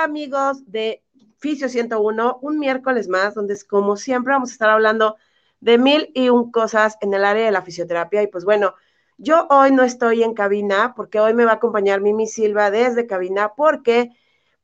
[0.00, 1.04] Hola amigos de
[1.40, 5.18] Fisio 101, un miércoles más, donde como siempre vamos a estar hablando
[5.60, 8.22] de mil y un cosas en el área de la fisioterapia.
[8.22, 8.74] Y pues bueno,
[9.18, 13.06] yo hoy no estoy en cabina porque hoy me va a acompañar Mimi Silva desde
[13.06, 14.08] cabina porque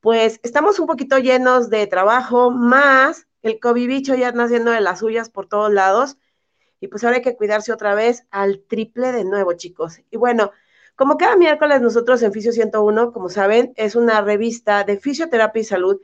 [0.01, 4.81] pues estamos un poquito llenos de trabajo, más el COVID bicho ya está haciendo de
[4.81, 6.17] las suyas por todos lados.
[6.81, 10.01] Y pues ahora hay que cuidarse otra vez al triple de nuevo, chicos.
[10.11, 10.53] Y bueno,
[10.97, 15.65] como cada miércoles nosotros en Fisio 101, como saben, es una revista de fisioterapia y
[15.65, 16.01] salud.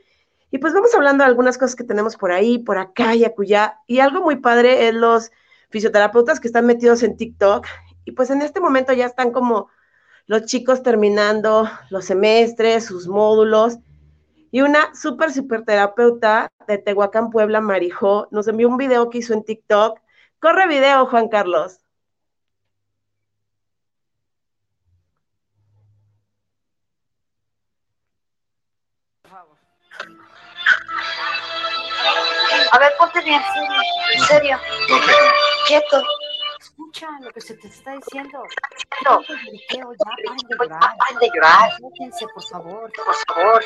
[0.51, 3.79] Y pues vamos hablando de algunas cosas que tenemos por ahí, por acá y acullá.
[3.87, 5.31] Y algo muy padre es los
[5.71, 7.65] fisioterapeutas que están metidos en TikTok.
[8.05, 9.69] Y pues en este momento ya están como
[10.27, 13.79] los chicos terminando los semestres, sus módulos.
[14.51, 19.33] Y una súper, súper terapeuta de Tehuacán, Puebla, Marijó, nos envió un video que hizo
[19.33, 19.99] en TikTok.
[20.39, 21.82] Corre video, Juan Carlos.
[32.71, 33.41] A ver, ponte bien,
[34.15, 34.57] en serio.
[35.67, 36.03] Quieto.
[36.59, 38.43] Escucha lo que se te está diciendo.
[39.05, 39.21] No.
[39.21, 39.35] ya
[39.97, 40.79] paren de llorar.
[40.79, 41.69] Paren de llorar.
[41.77, 42.91] Enfóquense, por favor.
[42.95, 43.63] Por favor.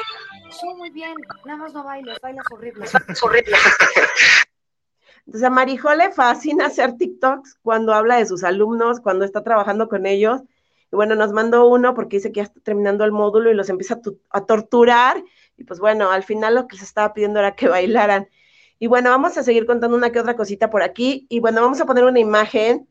[0.49, 1.13] Sí, muy bien.
[1.45, 2.85] Nada más no bailes, bailas horrible.
[2.85, 3.55] Es horrible.
[5.25, 9.87] Entonces a Marijó le fascina hacer TikToks cuando habla de sus alumnos, cuando está trabajando
[9.89, 10.41] con ellos.
[10.91, 13.69] Y bueno, nos mandó uno porque dice que ya está terminando el módulo y los
[13.69, 15.21] empieza a, tu- a torturar.
[15.57, 18.29] Y pues bueno, al final lo que les estaba pidiendo era que bailaran.
[18.79, 21.25] Y bueno, vamos a seguir contando una que otra cosita por aquí.
[21.29, 22.87] Y bueno, vamos a poner una imagen,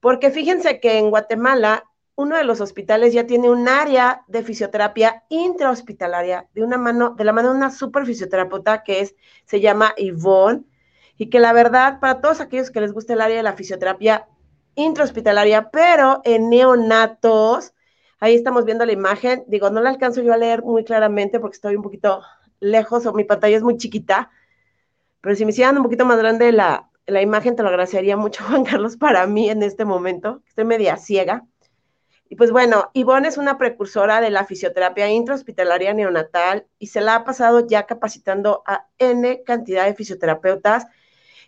[0.00, 5.24] porque fíjense que en Guatemala, uno de los hospitales ya tiene un área de fisioterapia
[5.28, 9.94] intrahospitalaria, de una mano, de la mano de una super fisioterapeuta que es, se llama
[9.96, 10.64] Yvonne,
[11.16, 14.28] y que la verdad, para todos aquellos que les gusta el área de la fisioterapia
[14.74, 17.74] intrahospitalaria, pero en neonatos,
[18.22, 21.56] ahí estamos viendo la imagen, digo, no la alcanzo yo a leer muy claramente porque
[21.56, 22.22] estoy un poquito
[22.60, 24.30] lejos o mi pantalla es muy chiquita,
[25.20, 28.44] pero si me hicieran un poquito más grande la, la imagen, te lo agradecería mucho,
[28.48, 30.40] Juan Carlos, para mí en este momento.
[30.46, 31.44] Estoy media ciega.
[32.28, 37.16] Y pues bueno, Ivonne es una precursora de la fisioterapia intrahospitalaria neonatal y se la
[37.16, 40.86] ha pasado ya capacitando a N cantidad de fisioterapeutas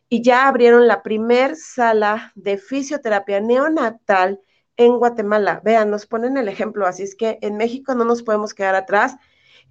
[0.08, 4.40] y ya abrieron la primer sala de fisioterapia neonatal
[4.76, 5.60] en Guatemala.
[5.64, 9.16] Vean, nos ponen el ejemplo, así es que en México no nos podemos quedar atrás.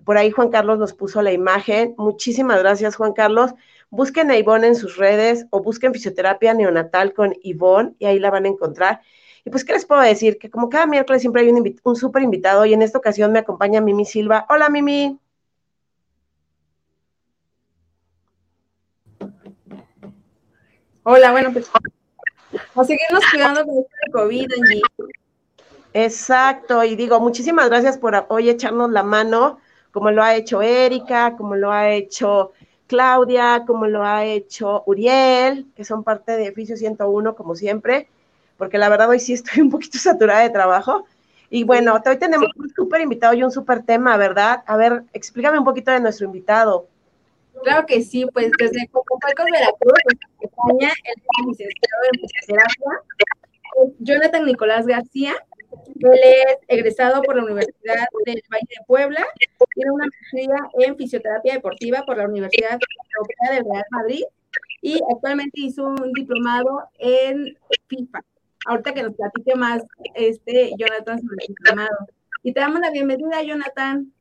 [0.03, 1.95] Por ahí Juan Carlos nos puso la imagen.
[1.97, 3.53] Muchísimas gracias, Juan Carlos.
[3.89, 8.31] Busquen a Ivonne en sus redes o busquen fisioterapia neonatal con Ivonne y ahí la
[8.31, 9.01] van a encontrar.
[9.45, 10.37] Y pues, ¿qué les puedo decir?
[10.37, 13.31] Que como cada miércoles siempre hay un, invi- un súper invitado y en esta ocasión
[13.31, 14.45] me acompaña Mimi Silva.
[14.49, 15.19] Hola, Mimi.
[21.03, 21.69] Hola, bueno, pues
[22.75, 24.81] a seguirnos cuidando con este COVID, Angie.
[25.93, 29.59] Exacto, y digo, muchísimas gracias por hoy echarnos la mano,
[29.91, 32.51] como lo ha hecho Erika, como lo ha hecho
[32.87, 38.07] Claudia, como lo ha hecho Uriel, que son parte de Fisio 101, como siempre,
[38.57, 41.05] porque la verdad hoy sí estoy un poquito saturada de trabajo.
[41.49, 44.63] Y bueno, hoy tenemos un súper invitado y un súper tema, ¿verdad?
[44.65, 46.87] A ver, explícame un poquito de nuestro invitado.
[47.63, 52.91] Claro que sí, pues desde Cocopacos, Veracruz, nos acompaña el licenciado en fisioterapia,
[53.83, 55.33] es Jonathan Nicolás García.
[56.01, 59.25] Él es egresado por la Universidad del Valle de Puebla,
[59.73, 62.77] tiene una maestría en fisioterapia deportiva por la Universidad
[63.17, 64.23] Europea del Real Madrid
[64.81, 67.57] y actualmente hizo un diplomado en
[67.87, 68.19] FIFA.
[68.65, 72.07] Ahorita que nos platique más este Jonathan sobre el diplomado.
[72.43, 74.13] Y te damos la bienvenida, Jonathan.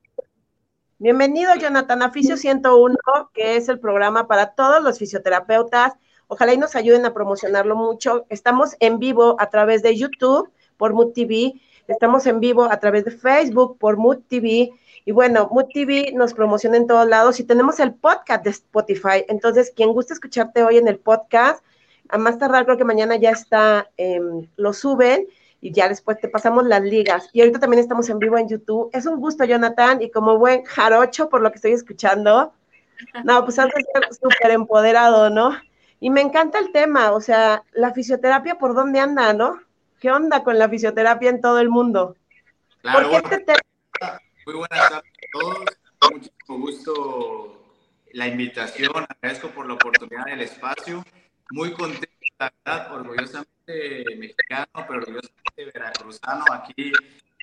[1.02, 2.96] Bienvenido, Jonathan, a Fisio 101,
[3.34, 5.94] que es el programa para todos los fisioterapeutas.
[6.28, 8.24] Ojalá y nos ayuden a promocionarlo mucho.
[8.28, 11.54] Estamos en vivo a través de YouTube por Mood TV.
[11.88, 14.70] Estamos en vivo a través de Facebook por Mood TV.
[15.04, 19.24] Y bueno, Mood TV nos promociona en todos lados y tenemos el podcast de Spotify.
[19.26, 21.64] Entonces, quien guste escucharte hoy en el podcast,
[22.10, 25.26] a más tardar, creo que mañana ya está, em, lo suben
[25.62, 27.30] y ya después te pasamos las ligas.
[27.32, 28.90] Y ahorita también estamos en vivo en YouTube.
[28.92, 32.52] Es un gusto, Jonathan, y como buen jarocho, por lo que estoy escuchando,
[33.22, 35.56] no, pues has de ser súper empoderado, ¿no?
[36.00, 39.60] Y me encanta el tema, o sea, la fisioterapia, ¿por dónde anda, no?
[40.00, 42.16] ¿Qué onda con la fisioterapia en todo el mundo?
[42.80, 44.18] Claro, ¿Por qué bueno, este tema?
[44.44, 45.64] muy buenas tardes a todos.
[46.00, 47.64] Con muchísimo gusto
[48.14, 49.06] la invitación.
[49.08, 51.04] Agradezco por la oportunidad del espacio.
[51.52, 52.08] Muy contento,
[52.40, 53.61] la verdad, orgullosamente
[54.16, 56.92] mexicano, pero orgullosamente veracruzano aquí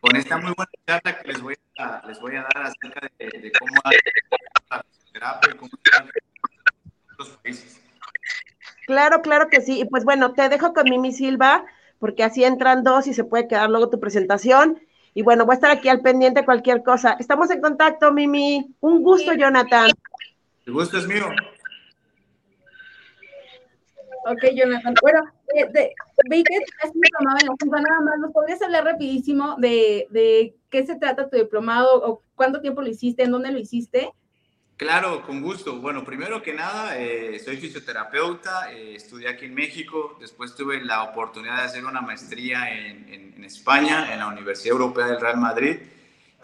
[0.02, 3.26] con esta muy buena charla que les voy a, les voy a dar acerca de,
[3.26, 3.72] de cómo
[4.70, 6.10] la fisioterapia y cómo en
[7.14, 7.82] otros países.
[8.86, 9.82] Claro, claro que sí.
[9.82, 11.66] Y pues bueno, te dejo con Mimi Silva,
[12.00, 14.80] porque así entran dos y se puede quedar luego tu presentación.
[15.14, 17.16] Y bueno, voy a estar aquí al pendiente cualquier cosa.
[17.20, 18.74] Estamos en contacto, Mimi.
[18.80, 19.92] Un gusto, Jonathan.
[20.66, 21.28] El gusto es mío.
[24.26, 24.94] Ok, Jonathan.
[25.02, 25.22] Bueno,
[25.56, 25.94] eh, de,
[26.30, 26.60] vi que
[26.94, 31.30] diplomado en la FIFA, nada más, ¿nos podrías hablar rapidísimo de, de qué se trata
[31.30, 34.12] tu diplomado o cuánto tiempo lo hiciste, en dónde lo hiciste?
[34.78, 35.76] Claro, con gusto.
[35.82, 41.04] Bueno, primero que nada, eh, soy fisioterapeuta, eh, estudié aquí en México, después tuve la
[41.04, 45.38] oportunidad de hacer una maestría en, en, en, España, en la Universidad Europea del Real
[45.38, 45.80] Madrid.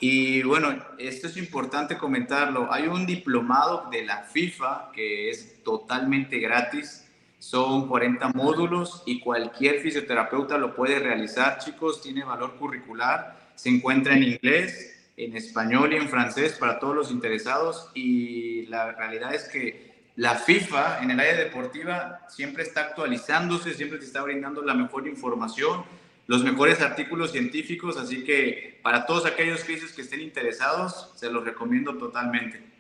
[0.02, 2.68] Y bueno, esto es importante comentarlo.
[2.74, 7.05] Hay un diplomado de la FIFA que es totalmente gratis
[7.46, 14.16] son 40 módulos y cualquier fisioterapeuta lo puede realizar, chicos, tiene valor curricular, se encuentra
[14.16, 17.92] en inglés, en español y en francés para todos los interesados.
[17.94, 24.00] Y la realidad es que la FIFA en el área deportiva siempre está actualizándose, siempre
[24.00, 25.86] te está brindando la mejor información,
[26.26, 31.96] los mejores artículos científicos, así que para todos aquellos que estén interesados, se los recomiendo
[31.96, 32.75] totalmente.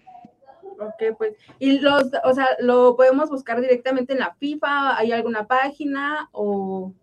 [0.86, 4.98] Ok, pues, y los, o sea, ¿lo podemos buscar directamente en la FIFA?
[4.98, 6.94] ¿Hay alguna página o...?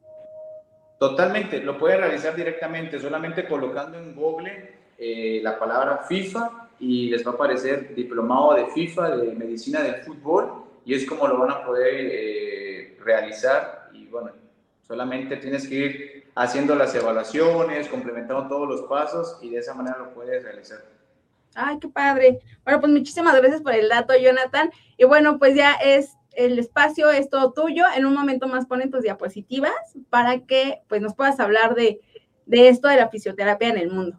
[0.99, 7.27] Totalmente, lo puede realizar directamente, solamente colocando en Google eh, la palabra FIFA y les
[7.27, 11.51] va a aparecer diplomado de FIFA de medicina del fútbol y es como lo van
[11.51, 14.31] a poder eh, realizar y bueno,
[14.87, 19.99] solamente tienes que ir haciendo las evaluaciones, complementando todos los pasos y de esa manera
[19.99, 20.85] lo puedes realizar.
[21.55, 22.41] Ay, qué padre.
[22.65, 24.71] Bueno, pues muchísimas gracias por el dato, Jonathan.
[24.97, 27.85] Y bueno, pues ya es el espacio es todo tuyo.
[27.95, 29.73] En un momento más ponen tus diapositivas
[30.11, 32.01] para que pues nos puedas hablar de,
[32.47, 34.19] de esto de la fisioterapia en el mundo.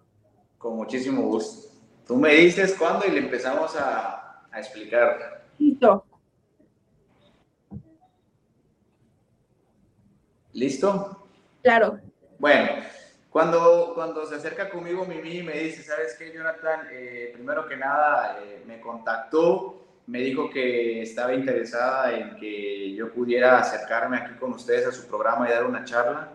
[0.57, 1.69] Con muchísimo gusto.
[2.05, 5.45] Tú me dices cuándo y le empezamos a, a explicar.
[5.57, 6.05] Listo.
[10.51, 11.27] ¿Listo?
[11.63, 11.99] Claro.
[12.37, 12.83] Bueno,
[13.33, 16.87] cuando, cuando se acerca conmigo Mimi me dice, ¿sabes qué, Jonathan?
[16.91, 23.11] Eh, primero que nada, eh, me contactó, me dijo que estaba interesada en que yo
[23.11, 26.29] pudiera acercarme aquí con ustedes a su programa y dar una charla,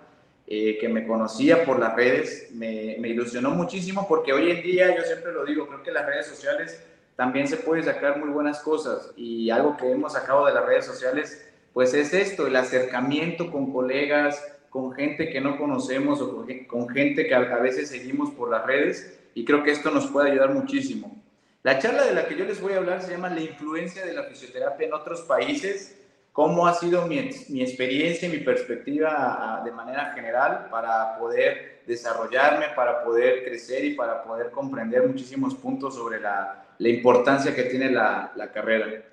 [0.44, 4.96] eh, que me conocía por las redes, me, me, ilusionó muchísimo porque hoy en día,
[4.96, 6.84] yo siempre lo digo, creo que las redes sociales
[7.14, 10.86] también se puede sacar muy buenas cosas y algo que hemos sacado de las redes
[10.86, 16.88] sociales, pues es esto, el acercamiento con colegas, con gente que no conocemos o con
[16.88, 20.52] gente que a veces seguimos por las redes y creo que esto nos puede ayudar
[20.52, 21.16] muchísimo.
[21.62, 24.12] La charla de la que yo les voy a hablar se llama La influencia de
[24.12, 25.98] la fisioterapia en otros países,
[26.32, 33.02] cómo ha sido mi, experiencia y mi perspectiva de manera general para poder desarrollarme, para
[33.02, 38.32] poder crecer y para poder comprender muchísimos puntos sobre la, la importancia que tiene la,
[38.36, 39.04] la carrera.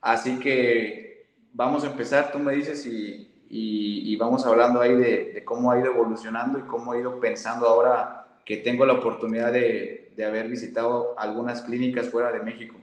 [0.00, 5.70] Así que vamos a empezar, tú me dices si, y, vamos hablando ahí de, cómo
[5.70, 10.24] ha ido evolucionando y cómo ha ido pensando ahora que tengo la oportunidad de, de
[10.24, 12.76] haber visitado algunas clínicas fuera de México.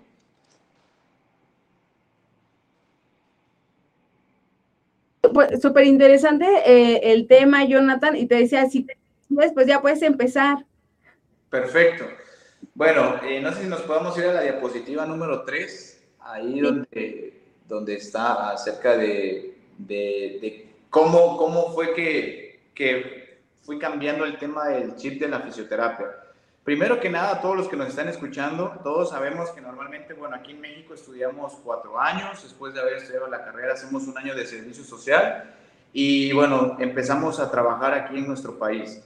[5.33, 8.85] Pues súper interesante eh, el tema, Jonathan, y te decía, si
[9.27, 10.65] después ya puedes empezar.
[11.49, 12.05] Perfecto.
[12.75, 16.59] Bueno, eh, no sé si nos podemos ir a la diapositiva número 3, ahí sí.
[16.59, 24.37] donde, donde está acerca de, de, de cómo, cómo fue que, que fui cambiando el
[24.37, 26.07] tema del chip de la fisioterapia.
[26.63, 30.51] Primero que nada, todos los que nos están escuchando, todos sabemos que normalmente, bueno, aquí
[30.51, 34.45] en México estudiamos cuatro años, después de haber estudiado la carrera hacemos un año de
[34.45, 35.55] servicio social
[35.93, 39.01] y bueno, empezamos a trabajar aquí en nuestro país.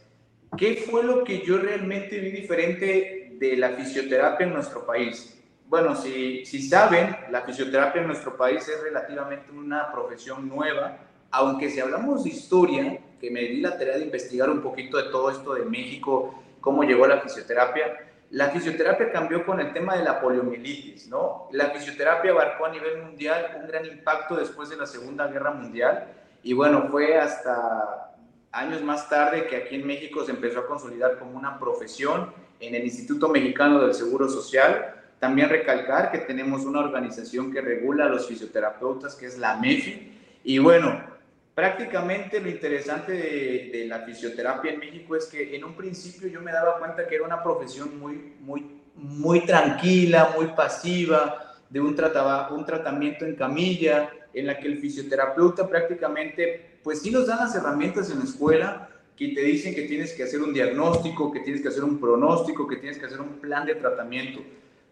[0.57, 5.41] ¿Qué fue lo que yo realmente vi diferente de la fisioterapia en nuestro país?
[5.67, 10.97] Bueno, si, si saben, la fisioterapia en nuestro país es relativamente una profesión nueva,
[11.33, 15.09] aunque si hablamos de historia, que me di la tarea de investigar un poquito de
[15.09, 20.03] todo esto de México, cómo llegó la fisioterapia, la fisioterapia cambió con el tema de
[20.03, 21.47] la poliomielitis, ¿no?
[21.51, 26.07] La fisioterapia abarcó a nivel mundial un gran impacto después de la Segunda Guerra Mundial
[26.43, 28.15] y bueno, fue hasta
[28.51, 32.75] años más tarde que aquí en México se empezó a consolidar como una profesión en
[32.75, 34.95] el Instituto Mexicano del Seguro Social.
[35.19, 40.11] También recalcar que tenemos una organización que regula a los fisioterapeutas, que es la MEFI.
[40.43, 41.12] Y bueno,
[41.55, 46.51] prácticamente lo interesante de, la fisioterapia en México es que en un principio yo me
[46.51, 52.51] daba cuenta que era una profesión muy, muy, muy tranquila, muy pasiva, de un, trataba,
[52.51, 57.55] un tratamiento en camilla, en la que el fisioterapeuta prácticamente, pues sí nos dan las
[57.55, 61.61] herramientas en la escuela, que te dicen que tienes que hacer un diagnóstico, que tienes
[61.61, 64.41] que hacer un pronóstico, que tienes que hacer un plan de tratamiento.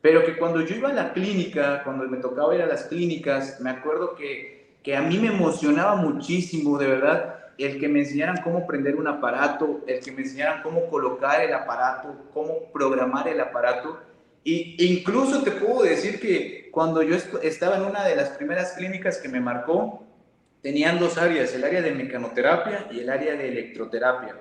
[0.02, 3.60] Pero que cuando yo iba a la clínica, cuando me tocaba ir a las clínicas,
[3.62, 8.42] me acuerdo que, que a mí me emocionaba muchísimo, de verdad, el que me enseñaran
[8.44, 13.40] cómo prender un aparato, el que me enseñaran cómo colocar el aparato, cómo programar el
[13.40, 14.00] aparato.
[14.44, 19.18] Y incluso te puedo decir que cuando yo estaba en una de las primeras clínicas
[19.18, 20.04] que me marcó,
[20.62, 24.36] tenían dos áreas, el área de mecanoterapia y el área de electroterapia.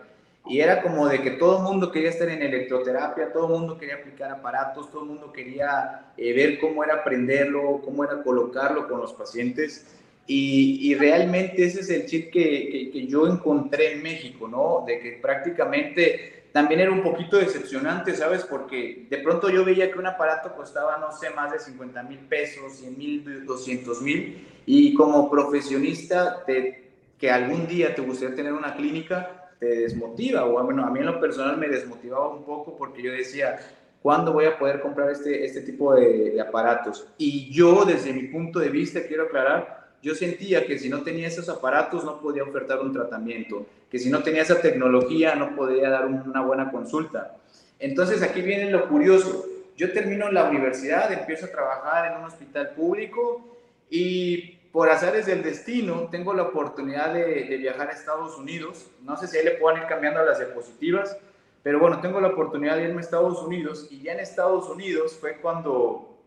[0.46, 3.76] Y era como de que todo el mundo quería estar en electroterapia, todo el mundo
[3.76, 8.88] quería aplicar aparatos, todo el mundo quería eh, ver cómo era aprenderlo, cómo era colocarlo
[8.88, 9.99] con los pacientes.
[10.26, 14.84] Y, realmente ese es el chip que, que, yo encontré en México, ¿no?
[14.86, 18.44] De que prácticamente también era un poquito decepcionante, ¿sabes?
[18.44, 22.18] Porque de pronto yo veía que un aparato costaba, no sé, más de 50 mil
[22.20, 28.52] pesos, 100 mil, 200 mil, y como profesionista de, que algún día te gustaría tener
[28.52, 32.76] una clínica, te desmotiva, o bueno, a mí en lo personal me desmotivaba un poco
[32.76, 33.58] porque yo decía,
[34.02, 37.06] ¿cuándo voy a poder comprar este, este tipo de, de aparatos?
[37.18, 41.28] Y yo, desde mi punto de vista, quiero aclarar, yo sentía que si no tenía
[41.28, 45.90] esos aparatos no podía ofertar un tratamiento, que si no tenía esa tecnología no podía
[45.90, 47.36] dar una buena consulta.
[47.78, 49.46] Entonces aquí viene lo curioso.
[49.76, 55.42] Yo termino la universidad, empiezo a trabajar en un hospital público y por azares del
[55.42, 58.86] destino tengo la oportunidad de, de viajar a Estados Unidos.
[59.02, 61.16] No sé si ahí le puedan ir cambiando las diapositivas,
[61.62, 65.16] pero bueno, tengo la oportunidad de irme a Estados Unidos y ya en Estados Unidos
[65.20, 66.18] fue cuando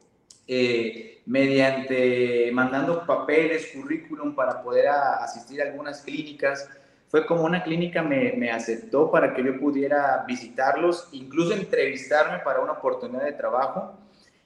[0.47, 6.69] eh, mediante mandando papeles, currículum para poder asistir a algunas clínicas.
[7.07, 12.59] Fue como una clínica me, me, aceptó para que yo pudiera visitarlos, incluso entrevistarme para
[12.59, 13.97] una oportunidad de trabajo.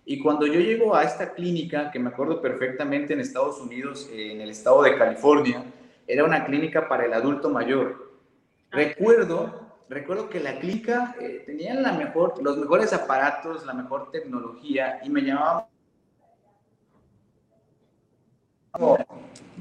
[0.05, 4.41] Y cuando yo llego a esta clínica, que me acuerdo perfectamente en Estados Unidos, en
[4.41, 5.63] el estado de California,
[6.05, 8.12] era una clínica para el adulto mayor.
[8.72, 15.00] Recuerdo recuerdo que la clínica eh, tenía la mejor, los mejores aparatos, la mejor tecnología
[15.03, 15.67] y me llamaba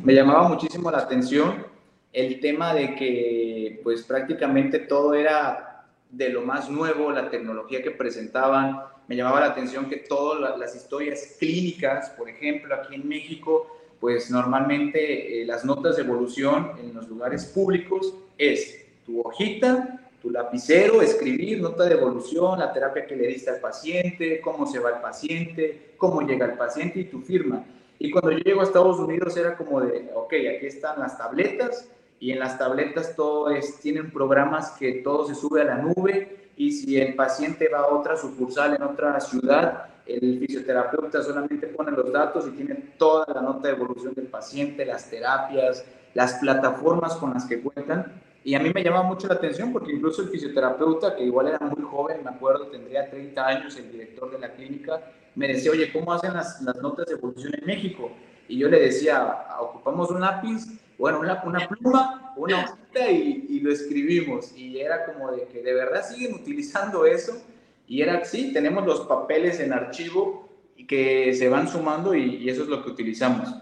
[0.02, 1.66] me llamaba muchísimo la atención
[2.12, 7.90] el tema de que pues prácticamente todo era de lo más nuevo, la tecnología que
[7.90, 13.66] presentaban, me llamaba la atención que todas las historias clínicas, por ejemplo, aquí en México,
[14.00, 20.30] pues normalmente eh, las notas de evolución en los lugares públicos es tu hojita, tu
[20.30, 24.90] lapicero, escribir nota de evolución, la terapia que le diste al paciente, cómo se va
[24.90, 27.62] el paciente, cómo llega el paciente y tu firma.
[27.98, 31.88] Y cuando yo llego a Estados Unidos era como de, ok, aquí están las tabletas
[32.20, 36.50] y en las tabletas todo es, tienen programas que todo se sube a la nube
[36.56, 41.90] y si el paciente va a otra sucursal en otra ciudad, el fisioterapeuta solamente pone
[41.90, 45.84] los datos y tiene toda la nota de evolución del paciente, las terapias,
[46.14, 48.22] las plataformas con las que cuentan.
[48.46, 51.58] Y a mí me llama mucho la atención porque incluso el fisioterapeuta, que igual era
[51.58, 55.02] muy joven, me acuerdo, tendría 30 años, el director de la clínica,
[55.34, 58.08] me decía, oye, ¿cómo hacen las, las notas de evolución en México?
[58.46, 60.64] Y yo le decía, ocupamos un lápiz,
[60.96, 64.56] bueno, una, una pluma, una hojita y, y, lo escribimos.
[64.56, 67.42] Y era como de que de verdad siguen utilizando eso.
[67.88, 70.48] Y era así, tenemos los papeles en archivo
[70.86, 73.52] que se van sumando y, y eso es lo que utilizamos.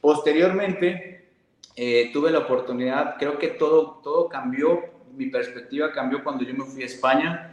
[0.00, 1.13] Posteriormente,
[1.76, 4.80] eh, tuve la oportunidad, creo que todo, todo cambió,
[5.16, 7.50] mi perspectiva cambió cuando yo me fui a España.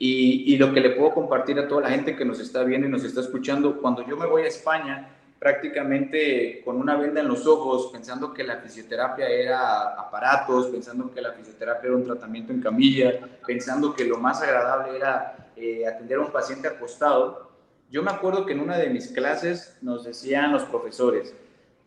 [0.00, 2.90] Y, lo que le puedo compartir a toda la gente que nos está viendo y
[2.90, 5.08] nos está escuchando, cuando yo me voy a España,
[5.40, 11.20] prácticamente con una venda en los ojos, pensando que la fisioterapia era aparatos, pensando que
[11.20, 16.18] la fisioterapia era un tratamiento en camilla, pensando que lo más agradable era eh, atender
[16.18, 17.48] a un paciente acostado,
[17.90, 21.34] yo me acuerdo que en una de mis clases nos decían los profesores,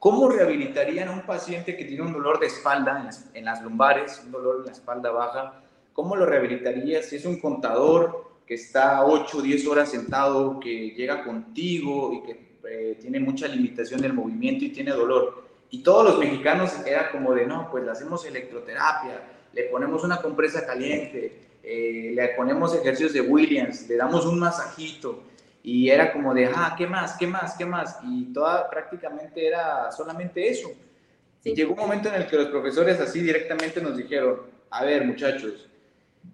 [0.02, 3.62] ¿cómo rehabilitarían a un paciente que tiene un dolor de espalda en las, en las
[3.62, 5.62] lumbares, un dolor en la espalda baja?
[5.94, 10.90] ¿Cómo lo rehabilitarías si es un contador que está 8 o 10 horas sentado, que
[10.90, 15.44] llega contigo y que eh, tiene mucha limitación del movimiento y tiene dolor?
[15.70, 19.22] Y todos los mexicanos era como de, no, pues le hacemos electroterapia,
[19.54, 25.26] le ponemos una compresa caliente, eh, le ponemos ejercicios de Williams, le damos un masajito.
[25.64, 27.16] Y era como de, ah, ¿qué más?
[27.18, 27.56] ¿Qué más?
[27.56, 28.00] ¿Qué más?
[28.04, 30.70] Y toda prácticamente era solamente eso.
[31.44, 35.06] Y llegó un momento en el que los profesores así directamente nos dijeron, a ver
[35.06, 35.68] muchachos,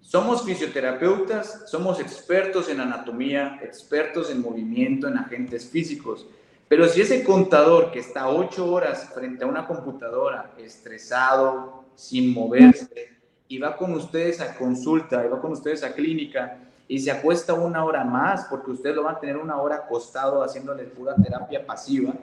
[0.00, 6.26] somos fisioterapeutas, somos expertos en anatomía, expertos en movimiento, en agentes físicos.
[6.68, 13.18] Pero si ese contador que está ocho horas frente a una computadora, estresado, sin moverse,
[13.48, 16.58] y va con ustedes a consulta, y va con ustedes a clínica,
[16.88, 20.42] y se acuesta una hora más, porque ustedes lo van a tener una hora acostado
[20.42, 22.14] haciéndole pura terapia pasiva,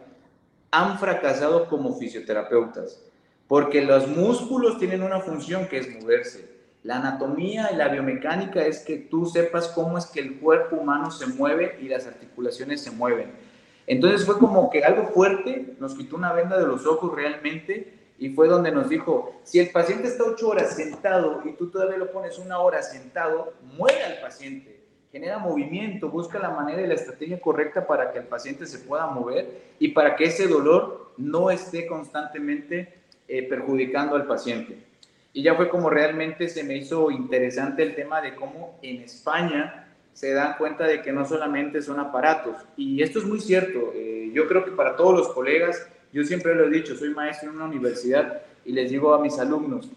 [0.72, 3.01] han fracasado como fisioterapeutas,
[3.48, 6.55] porque los músculos tienen una función que es moverse
[6.86, 11.10] la anatomía y la biomecánica es que tú sepas cómo es que el cuerpo humano
[11.10, 13.31] se mueve y las articulaciones se mueven.
[13.88, 18.29] Entonces fue como que algo fuerte, nos quitó una venda de los ojos realmente y
[18.29, 22.12] fue donde nos dijo, si el paciente está ocho horas sentado y tú todavía lo
[22.12, 24.79] pones una hora sentado, muere al paciente,
[25.12, 29.07] genera movimiento, busca la manera y la estrategia correcta para que el paciente se pueda
[29.07, 32.93] mover y para que ese dolor no esté constantemente
[33.27, 34.77] eh, perjudicando al paciente.
[35.34, 39.93] Y ya fue como realmente se me hizo interesante el tema de cómo en España
[40.13, 42.55] se dan cuenta de que no solamente son aparatos.
[42.77, 43.91] Y esto es muy cierto.
[43.93, 47.50] Eh, yo creo que para todos los colegas, yo siempre lo he dicho, soy maestro
[47.50, 49.91] en una universidad y les digo a mis alumnos,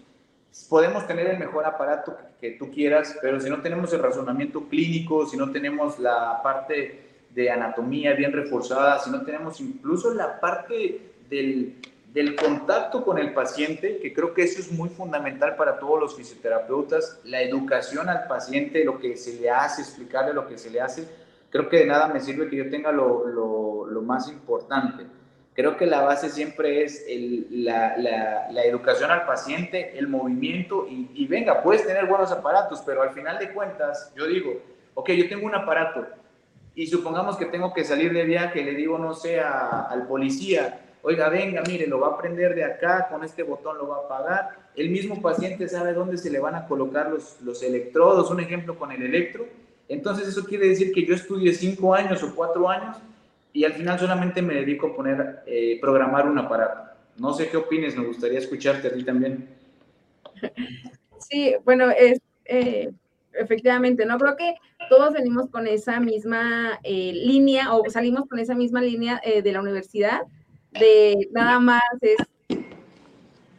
[0.69, 5.27] podemos tener el mejor aparato que, tú quieras, pero si no tenemos el razonamiento clínico,
[5.27, 11.13] si no tenemos la parte de anatomía bien reforzada, si no tenemos incluso la parte
[11.31, 11.77] del,
[12.13, 16.17] del contacto con el paciente, que creo que eso es muy fundamental para todos los
[16.17, 20.81] fisioterapeutas, la educación al paciente, lo que se le hace, explicarle lo que se le
[20.81, 21.09] hace,
[21.49, 25.07] creo que de nada me sirve que yo tenga lo, lo, lo más importante.
[25.59, 30.87] Creo que la base siempre es el, la, la, la, educación al paciente, el movimiento
[30.89, 34.53] y, y, venga, puedes tener buenos aparatos, pero al final de cuentas, yo digo,
[34.95, 36.07] ok, yo tengo un aparato
[36.77, 40.79] y supongamos que tengo que salir de viaje, le digo, no sé, a, al policía,
[41.03, 44.05] oiga, venga, mire, lo va a prender de acá, con este botón lo va a
[44.05, 44.51] apagar.
[44.77, 48.79] El mismo paciente sabe dónde se le van a colocar los, los electrodos, un ejemplo
[48.79, 49.45] con el electro.
[49.89, 52.97] Entonces eso quiere decir que yo estudié cinco años o cuatro años
[53.53, 56.91] y al final solamente me dedico a poner, eh, programar un aparato.
[57.17, 59.49] No sé qué opines, me gustaría escucharte a ti también.
[61.19, 62.93] Sí, bueno, es, eh,
[63.33, 64.19] efectivamente, ¿no?
[64.19, 64.55] Creo que
[64.89, 69.53] todos venimos con esa misma eh, línea o salimos con esa misma línea eh, de
[69.53, 70.23] la universidad,
[70.73, 72.17] de nada más es,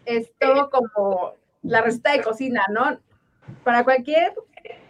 [0.05, 2.99] es todo como la receta de cocina, ¿no?
[3.63, 4.33] Para cualquier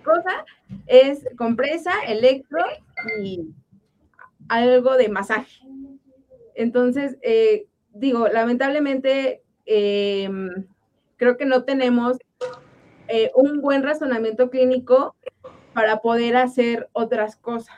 [0.03, 0.45] cosa
[0.87, 2.59] es compresa, electro
[3.21, 3.49] y
[4.49, 5.61] algo de masaje.
[6.55, 10.29] Entonces, eh, digo, lamentablemente, eh,
[11.15, 12.17] creo que no tenemos
[13.07, 15.15] eh, un buen razonamiento clínico
[15.73, 17.75] para poder hacer otras cosas.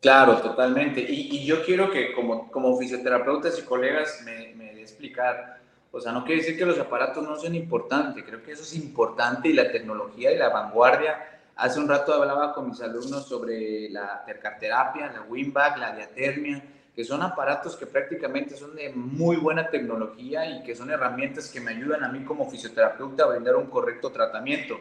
[0.00, 1.00] Claro, totalmente.
[1.00, 5.58] Y, yo quiero que como, como fisioterapeutas y colegas me, me explicar,
[5.90, 8.76] o sea, no quiere decir que los aparatos no sean importantes, creo que eso es
[8.76, 13.88] importante y la tecnología y la vanguardia Hace un rato hablaba con mis alumnos sobre
[13.88, 16.62] la tercaterapia, la Winback, la diatermia,
[16.94, 21.60] que son aparatos que prácticamente son de muy buena tecnología y que son herramientas que
[21.60, 24.78] me ayudan a mí como fisioterapeuta a brindar un correcto tratamiento.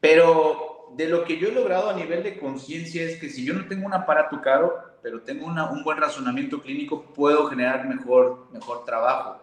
[0.00, 3.54] Pero de lo que yo he logrado a nivel de conciencia es que si yo
[3.54, 8.48] no tengo un aparato caro, pero tengo una, un buen razonamiento clínico, puedo generar mejor,
[8.52, 9.40] mejor trabajo.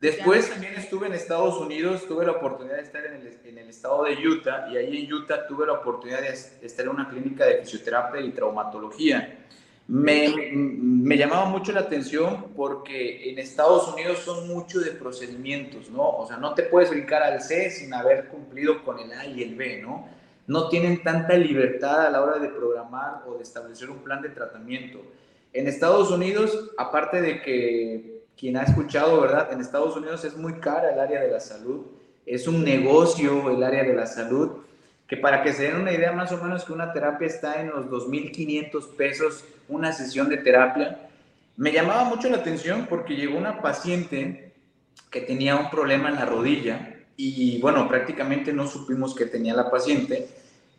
[0.00, 3.68] Después también estuve en Estados Unidos, tuve la oportunidad de estar en el, en el,
[3.68, 6.28] estado de Utah y ahí en Utah tuve la oportunidad de
[6.66, 9.38] estar en una clínica de fisioterapia y traumatología.
[9.88, 16.08] Me, me llamaba mucho la atención porque en Estados Unidos son mucho de procedimientos, ¿no?
[16.08, 19.42] O sea, no te puedes brincar al C sin haber cumplido con el A y
[19.42, 20.08] el B, ¿no?
[20.46, 24.28] No tienen tanta libertad a la hora de programar o de establecer un plan de
[24.28, 25.00] tratamiento.
[25.52, 29.52] En Estados Unidos, aparte de que quien ha escuchado, ¿verdad?
[29.52, 31.86] En Estados Unidos es muy cara el área de la salud,
[32.26, 34.50] es un negocio el área de la salud,
[35.06, 37.70] que para que se den una idea más o menos que una terapia está en
[37.70, 41.08] los 2.500 pesos una sesión de terapia.
[41.56, 44.52] Me llamaba mucho la atención porque llegó una paciente
[45.10, 49.70] que tenía un problema en la rodilla y bueno, prácticamente no supimos que tenía la
[49.70, 50.28] paciente.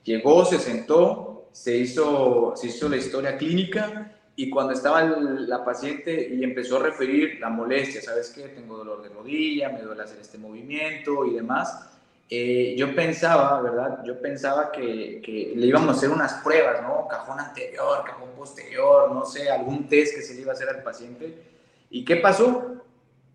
[0.04, 6.30] Llegó, se sentó, se hizo, se hizo la historia clínica y cuando estaba la paciente
[6.34, 8.50] y empezó a referir la molestia, ¿sabes qué?
[8.50, 11.89] Tengo dolor de rodilla, me duele hacer este movimiento y demás.
[12.30, 14.04] Eh, yo pensaba, ¿verdad?
[14.04, 17.08] Yo pensaba que, que, le íbamos a hacer unas pruebas, ¿no?
[17.08, 20.82] Cajón anterior, cajón posterior, no sé, algún test que se le iba a hacer al
[20.82, 21.38] paciente.
[21.91, 22.82] ¿Y qué pasó?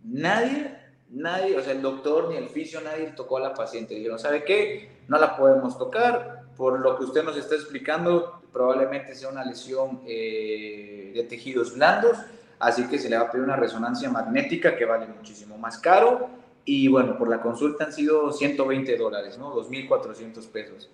[0.03, 0.78] Nadie,
[1.11, 3.95] nadie, o sea, el doctor ni el fisio, nadie tocó a la paciente.
[3.95, 4.91] Dijeron, ¿sabe qué?
[5.09, 10.01] No la podemos tocar, por lo que usted nos está explicando, probablemente sea una lesión
[10.07, 12.19] eh, de tejidos blandos,
[12.59, 16.29] así que se le va a pedir una resonancia magnética que vale muchísimo más caro.
[16.65, 19.55] Y bueno, por la consulta han sido 120 dólares, ¿no?
[19.55, 20.91] 2.400 pesos.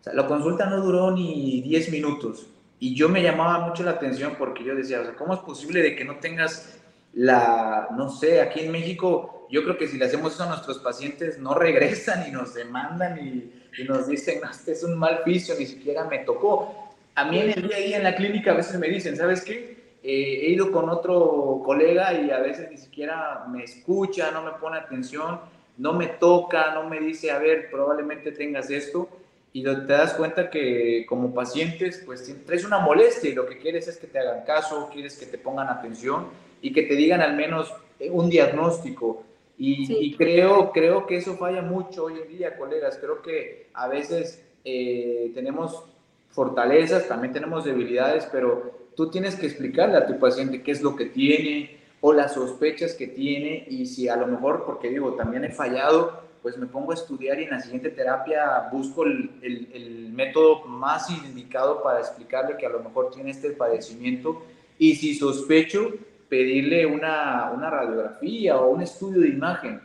[0.00, 2.48] O sea, la consulta no duró ni 10 minutos.
[2.80, 5.80] Y yo me llamaba mucho la atención porque yo decía, o sea, ¿cómo es posible
[5.80, 6.81] de que no tengas
[7.14, 10.78] la, no sé, aquí en México, yo creo que si le hacemos eso a nuestros
[10.78, 15.20] pacientes, no regresan y nos demandan y, y nos dicen, no, este es un mal
[15.24, 16.90] vicio, ni siquiera me tocó.
[17.14, 19.42] A mí en el día a día en la clínica a veces me dicen, ¿sabes
[19.42, 19.98] qué?
[20.02, 24.52] Eh, he ido con otro colega y a veces ni siquiera me escucha, no me
[24.52, 25.40] pone atención,
[25.76, 29.08] no me toca, no me dice, a ver, probablemente tengas esto.
[29.52, 33.86] Y te das cuenta que como pacientes, pues traes una molestia y lo que quieres
[33.86, 36.28] es que te hagan caso, quieres que te pongan atención
[36.62, 37.72] y que te digan al menos
[38.10, 39.24] un diagnóstico.
[39.58, 39.96] Y, Sí.
[40.00, 42.98] y creo, creo que eso falla mucho hoy en día, colegas.
[42.98, 45.84] Creo que a veces eh, tenemos
[46.30, 50.96] fortalezas, también tenemos debilidades, pero tú tienes que explicarle a tu paciente qué es lo
[50.96, 55.44] que tiene o las sospechas que tiene y si a lo mejor, porque digo, también
[55.44, 59.68] he fallado, pues me pongo a estudiar y en la siguiente terapia busco el, el-
[59.72, 64.42] el método más indicado para explicarle que a lo mejor tiene este padecimiento
[64.78, 65.92] y si sospecho,
[66.32, 69.82] pedirle una, una radiografía o un estudio de imagen,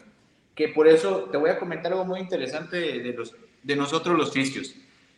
[0.55, 4.17] que por eso te voy a comentar algo muy interesante de, de los, de nosotros
[4.17, 4.73] los fisios.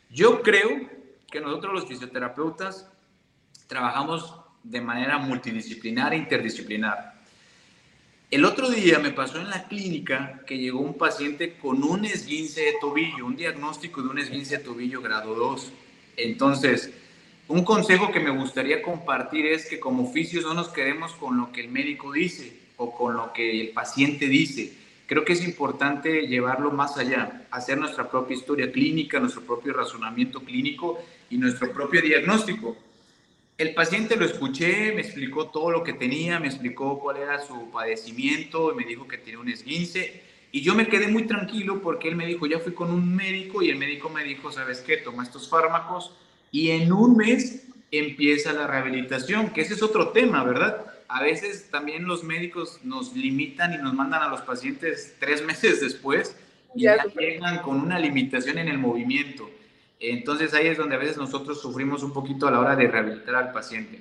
[0.09, 0.89] Yo creo
[1.29, 2.91] que nosotros los fisioterapeutas
[3.67, 7.21] trabajamos de manera multidisciplinar e interdisciplinar.
[8.31, 12.61] El otro día me pasó en la clínica que llegó un paciente con un esguince
[12.61, 15.73] de tobillo, un diagnóstico de un esguince de tobillo grado 2.
[16.17, 16.91] Entonces,
[17.49, 21.51] un consejo que me gustaría compartir es que como oficios no nos quedemos con lo
[21.51, 24.71] que el médico dice o con lo que el paciente dice.
[25.07, 30.41] Creo que es importante llevarlo más allá, hacer nuestra propia historia clínica, nuestro propio razonamiento
[30.41, 30.99] clínico
[31.31, 32.77] y nuestro propio diagnóstico.
[33.57, 37.71] El paciente lo escuché, me explicó todo lo que tenía, me explicó cuál era su
[37.71, 42.15] padecimiento, me dijo que tenía un esguince y yo me quedé muy tranquilo porque él
[42.15, 44.97] me dijo, ya fui con un médico y el médico me dijo, ¿sabes qué?
[44.97, 46.13] Toma estos fármacos
[46.51, 50.85] y en un mes empieza la rehabilitación, que ese es otro tema, ¿verdad?
[51.07, 55.81] A veces también los médicos nos limitan y nos mandan a los pacientes tres meses
[55.81, 56.35] después
[56.75, 59.49] y Ya, ya llegan con una limitación en el movimiento.
[59.99, 63.35] Entonces ahí es donde a veces nosotros sufrimos un poquito a la hora de rehabilitar
[63.35, 63.99] al paciente.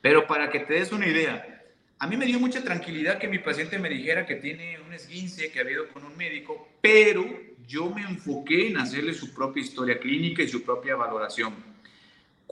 [0.00, 1.62] Pero para que te des una idea,
[1.98, 5.50] a mí me dio mucha tranquilidad que mi paciente me dijera que tiene un esguince,
[5.50, 7.24] que había ido con un médico, pero
[7.66, 11.71] yo me enfoqué en hacerle su propia historia clínica y su propia valoración.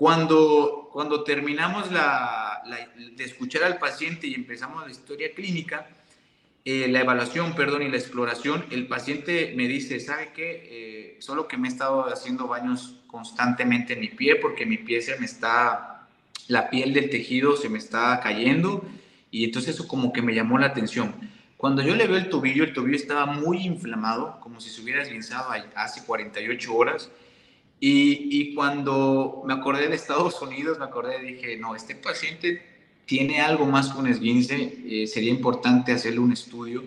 [0.00, 5.88] Cuando, cuando terminamos la, la- de escuchar al paciente y empezamos la historia clínica,
[6.64, 10.48] eh, la evaluación, perdón, y la exploración, el paciente me dice, ¿sabe qué?
[10.70, 15.02] Eh, solo que me he estado haciendo baños constantemente en mi pie porque mi pie
[15.02, 16.08] se me está,
[16.48, 18.82] la piel del tejido se me está cayendo
[19.30, 21.14] y entonces eso como que me llamó la atención.
[21.58, 25.02] Cuando yo le veo el tobillo, el tobillo estaba muy inflamado, como si se hubiera
[25.02, 27.10] ahí hace 48 horas.
[27.82, 32.62] Y, cuando me acordé de Estados Unidos, me acordé, dije, no, este paciente
[33.06, 36.84] tiene algo más que un esguince, eh, sería importante hacerle un estudio,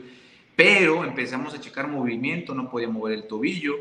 [0.56, 3.74] pero empezamos a checar movimiento, no podía mover el tobillo,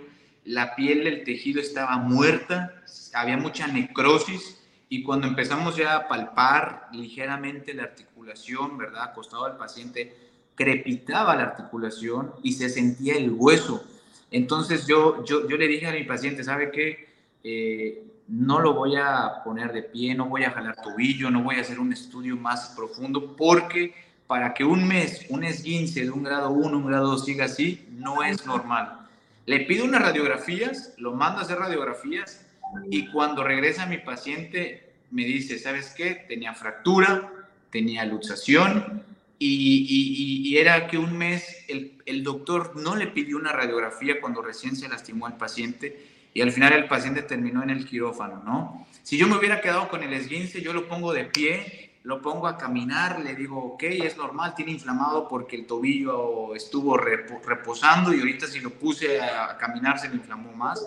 [0.45, 6.89] la piel del tejido estaba muerta, había mucha necrosis, y cuando empezamos ya a palpar
[6.93, 9.05] ligeramente la articulación, ¿verdad?
[9.05, 10.15] Acostado al paciente,
[10.55, 13.85] crepitaba la articulación y se sentía el hueso.
[14.33, 17.09] Entonces yo, yo, yo le dije a mi paciente, ¿sabe qué?
[17.45, 21.57] Eh, no lo voy a poner de pie, no voy a jalar tobillo, no voy
[21.57, 23.95] a hacer un estudio más profundo, porque
[24.27, 27.87] para que un mes, un esguince de un grado 1, un grado 2 siga así,
[27.91, 29.01] no es normal.
[29.45, 32.47] Le pido unas radiografías, lo mando a hacer radiografías
[32.91, 36.25] y cuando regresa mi paciente me dice, ¿sabes qué?
[36.27, 37.31] Tenía fractura,
[37.71, 39.12] tenía luxación
[39.45, 44.77] y, era que un mes el, el doctor no le pidió una radiografía cuando recién
[44.77, 48.87] se lastimó al paciente y al final el paciente terminó en el quirófano, ¿no?
[49.03, 52.47] Si yo me hubiera quedado con el esguince, yo lo pongo de pie, lo pongo
[52.47, 58.15] a caminar, le digo, ok, es normal, tiene inflamado porque el tobillo estuvo repo- reposando
[58.15, 60.87] y ahorita si lo puse a caminar se le inflamó más.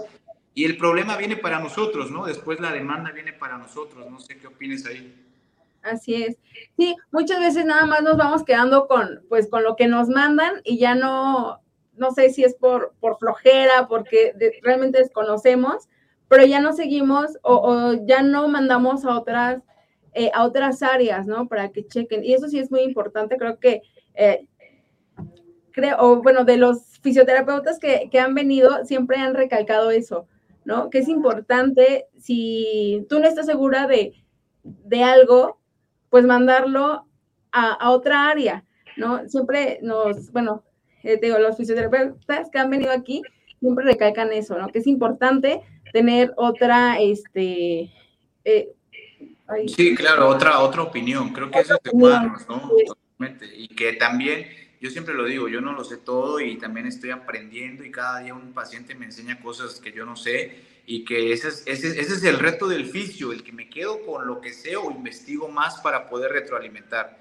[0.53, 2.25] Y el problema viene para nosotros, ¿no?
[2.25, 5.24] Después la demanda viene para nosotros, no sé qué opines ahí.
[5.85, 6.37] Así es.
[6.77, 10.61] Sí, muchas veces nada más nos vamos quedando con, pues, con lo que nos mandan
[10.63, 11.61] y ya no,
[11.93, 15.87] no sé si es por, por flojera, porque realmente desconocemos,
[16.27, 19.61] pero ya no seguimos o, o ya no mandamos a otras,
[20.13, 21.47] eh, a otras áreas, ¿no?
[21.47, 22.23] Para que chequen.
[22.23, 23.83] Y eso sí es muy importante, creo que,
[24.15, 24.47] eh,
[25.71, 30.27] creo, o bueno, de los fisioterapeutas que, que han venido, siempre han recalcado eso,
[30.63, 30.89] ¿no?
[30.89, 34.13] Que es importante, si tú no estás segura de,
[34.63, 35.59] de algo,
[36.15, 37.05] pues mandarlo
[37.51, 38.63] a, a otra área,
[38.95, 39.27] ¿no?
[39.27, 40.63] Siempre nos, bueno,
[41.03, 43.21] eh, digo, los fisioterapeutas que han venido aquí
[43.59, 44.69] siempre recalcan eso, ¿no?
[44.69, 45.59] Que es importante
[45.91, 47.91] tener otra, este,
[48.45, 48.69] eh,
[49.45, 51.33] ay, Sí, claro, otra, otra opinión.
[51.33, 52.61] Creo que eso es de humanos, ¿no?
[52.77, 52.85] sí.
[52.85, 53.53] Totalmente.
[53.53, 54.45] Y que también,
[54.81, 58.19] yo siempre lo digo, yo no lo sé todo y también estoy aprendiendo y cada
[58.19, 61.99] día un paciente me enseña cosas que yo no sé y que ese es, ese,
[61.99, 64.91] ese es el reto del fisio, el que me quedo con lo que sé o
[64.91, 67.17] investigo más para poder retroalimentar.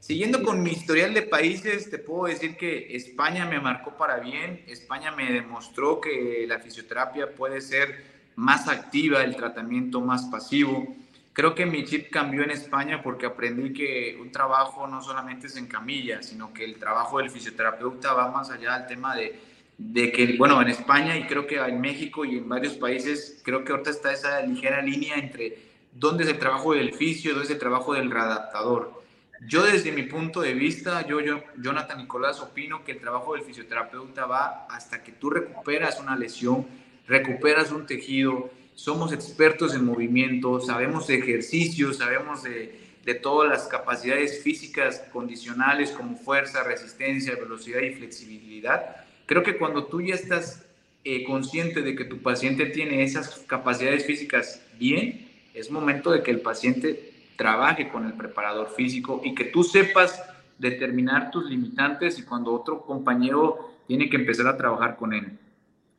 [0.00, 4.64] Siguiendo con mi historial de países, te puedo decir que España me marcó para bien,
[4.66, 8.02] España me demostró que la fisioterapia puede ser
[8.34, 10.96] más activa, el tratamiento más pasivo.
[11.40, 15.56] Creo que mi chip cambió en España porque aprendí que un trabajo no solamente es
[15.56, 19.40] en camilla, sino que el trabajo del fisioterapeuta va más allá del tema de,
[19.78, 23.64] de que, bueno, en España y creo que en México y en varios países, creo
[23.64, 25.56] que ahorita está esa ligera línea entre
[25.94, 29.02] dónde es el trabajo del fisio, dónde es el trabajo del readaptador.
[29.46, 33.44] Yo desde mi punto de vista, yo, yo, Jonathan Nicolás, opino que el trabajo del
[33.44, 36.66] fisioterapeuta va hasta que tú recuperas una lesión,
[37.06, 38.50] recuperas un tejido,
[38.80, 45.90] somos expertos en movimiento, sabemos de ejercicios, sabemos de, de todas las capacidades físicas condicionales
[45.90, 49.04] como fuerza, resistencia, velocidad y flexibilidad.
[49.26, 50.64] Creo que cuando tú ya estás
[51.04, 56.30] eh, consciente de que tu paciente tiene esas capacidades físicas bien, es momento de que
[56.30, 60.22] el paciente trabaje con el preparador físico y que tú sepas
[60.58, 65.38] determinar tus limitantes y cuando otro compañero tiene que empezar a trabajar con él.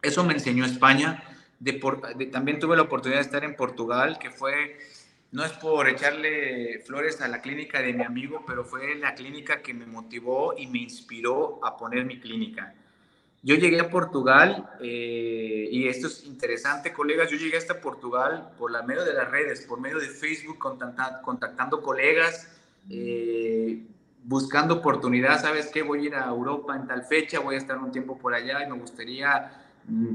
[0.02, 1.24] Eso me enseñó España.
[1.62, 1.74] De
[2.32, 4.80] también tuve la oportunidad de estar en Portugal, que fue,
[5.32, 9.62] no es por echarle flores a la clínica de mi amigo, pero fue la clínica
[9.62, 12.74] que me motivó y me inspiró a poner mi clínica.
[13.44, 17.30] Yo llegué a Portugal eh, y esto es interesante, colegas.
[17.30, 21.22] Yo llegué hasta Portugal por la medio de las redes, por medio de Facebook, contactando,
[21.22, 22.48] contactando colegas,
[22.90, 23.84] eh,
[24.24, 25.40] buscando oportunidad.
[25.40, 25.84] ¿Sabes qué?
[25.84, 28.66] Voy a ir a Europa en tal fecha, voy a estar un tiempo por allá
[28.66, 29.61] y me gustaría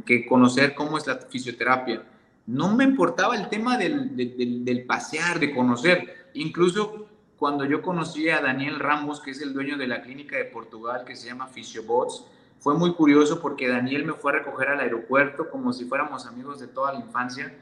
[0.04, 2.02] que conocer cómo es la fisioterapia.
[2.46, 6.30] No me importaba el tema del, del, del pasear, de conocer.
[6.34, 10.44] Incluso cuando yo conocí a Daniel Ramos, que es el dueño de la clínica de
[10.44, 12.24] Portugal que se llama Fisiobots,
[12.58, 16.58] fue muy curioso porque Daniel me fue a recoger al aeropuerto como si fuéramos amigos
[16.58, 17.54] de toda la infancia.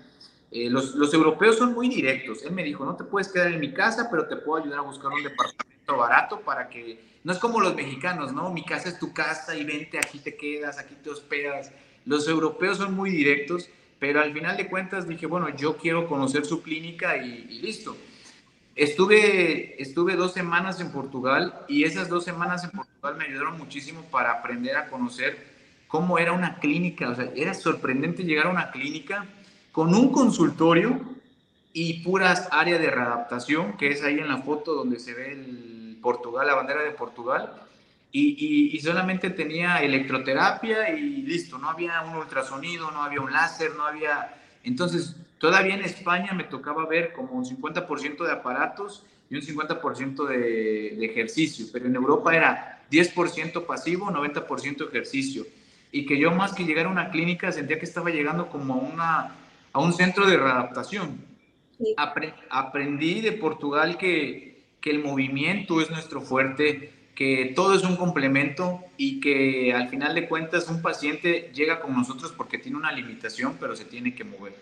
[0.51, 2.45] Eh, los, los, europeos son muy directos.
[2.45, 4.83] Él me dijo, no te puedes quedar en mi casa, pero te puedo ayudar a
[4.83, 7.19] buscar un departamento barato para que...
[7.25, 8.53] No es como los mexicanos, ¿no?
[8.53, 11.73] Mi casa es tu casa y vente, aquí te quedas, aquí te hospedas.
[12.07, 16.45] Los europeos son muy directos, pero al final de cuentas dije, bueno, yo quiero conocer
[16.45, 17.97] su clínica y, y listo.
[18.77, 24.03] Estuve, estuve dos semanas en Portugal y esas dos semanas en Portugal me ayudaron muchísimo
[24.11, 25.55] para aprender a conocer
[25.87, 27.11] cómo era una clínica.
[27.11, 29.27] O sea, era sorprendente llegar a una clínica
[29.71, 31.01] con un consultorio
[31.73, 35.99] y puras áreas de readaptación, que es ahí en la foto donde se ve el
[36.03, 37.64] Portugal, la bandera de Portugal.
[38.17, 43.33] Y, y, y, solamente tenía electroterapia y listo, no había un ultrasonido, no había un
[43.33, 44.33] láser, no había...
[44.63, 50.27] Entonces, Todavía en España me tocaba ver como un 50% de aparatos y un 50%
[50.27, 50.39] de,
[50.97, 55.45] de, ejercicio, pero en Europa era 10% pasivo, 90% ejercicio.
[55.93, 58.77] Y que yo más que llegar a una clínica sentía que estaba llegando como a,
[58.79, 59.37] una,
[59.71, 61.23] a un centro de readaptación.
[61.99, 67.97] Apre aprendí de Portugal que, que el movimiento es nuestro fuerte, que todo es un
[67.97, 72.93] complemento y que al final de cuentas un paciente llega con nosotros porque tiene una
[72.93, 74.55] limitación, pero se tiene que mover.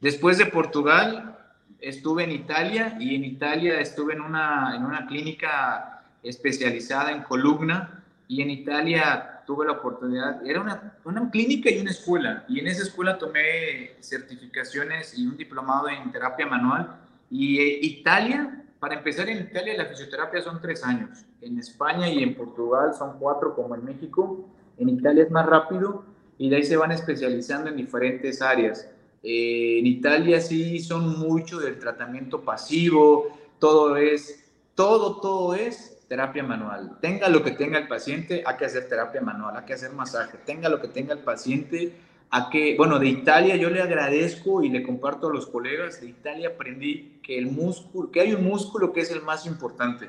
[0.00, 1.38] Después de Portugal,
[1.80, 8.04] estuve en Italia y en Italia estuve en una, en una clínica especializada en columna
[8.28, 12.66] y en Italia tuve la oportunidad, era una, una clínica y una escuela y en
[12.66, 16.96] esa escuela tomé certificaciones y un diplomado en terapia manual
[17.30, 22.22] y eh, Italia, para empezar en Italia la fisioterapia son tres años, en España y
[22.22, 26.04] en Portugal son cuatro como en México, en Italia es más rápido
[26.38, 28.88] y de ahí se van especializando en diferentes áreas.
[29.22, 36.42] Eh, en Italia sí son mucho del tratamiento pasivo, todo es, todo, todo es terapia
[36.42, 36.98] manual.
[37.00, 40.38] Tenga lo que tenga el paciente, hay que hacer terapia manual, hay que hacer masaje.
[40.44, 41.92] Tenga lo que tenga el paciente,
[42.30, 46.08] a que, bueno, de Italia yo le agradezco y le comparto a los colegas, de
[46.08, 50.08] Italia aprendí que el músculo, que hay un músculo que es el más importante.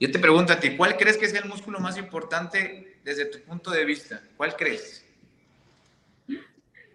[0.00, 3.40] Yo te pregunto a ti, ¿cuál crees que es el músculo más importante desde tu
[3.42, 4.20] punto de vista?
[4.36, 5.04] ¿Cuál crees?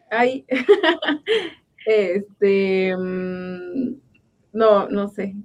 [0.10, 0.46] Ay,
[1.86, 3.96] este, mm,
[4.54, 5.36] no, no sé.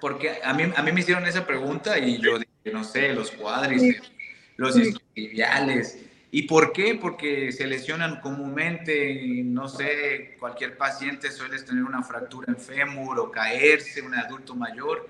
[0.00, 3.30] Porque a mí, a mí me hicieron esa pregunta y yo dije, no sé, los
[3.30, 4.10] cuádriceps,
[4.56, 6.11] los isquiotibiales.
[6.34, 6.94] ¿Y por qué?
[6.94, 13.30] Porque se lesionan comúnmente, no sé, cualquier paciente suele tener una fractura en fémur o
[13.30, 15.06] caerse, un adulto mayor.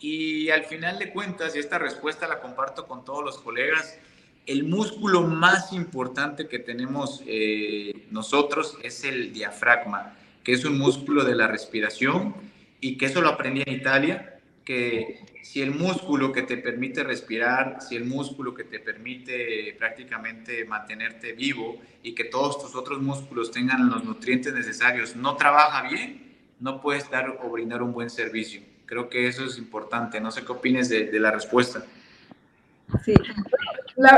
[0.00, 3.98] Y al final de cuentas, y esta respuesta la comparto con todos los colegas,
[4.46, 11.24] el músculo más importante que tenemos eh, nosotros es el diafragma, que es un músculo
[11.24, 12.34] de la respiración
[12.80, 17.76] y que eso lo aprendí en Italia, que si el músculo que te permite respirar,
[17.82, 23.50] si el músculo que te permite prácticamente mantenerte vivo y que todos tus otros músculos
[23.50, 28.62] tengan los nutrientes necesarios no trabaja bien, no puedes dar o brindar un buen servicio.
[28.86, 30.18] Creo que eso es importante.
[30.18, 31.84] No sé qué opines de, la respuesta.
[33.04, 33.12] Sí,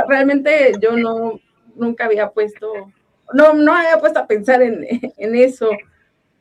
[0.08, 1.40] realmente yo no,
[1.74, 2.92] nunca había puesto,
[3.34, 4.86] no, no había puesto a pensar en,
[5.18, 5.70] eso,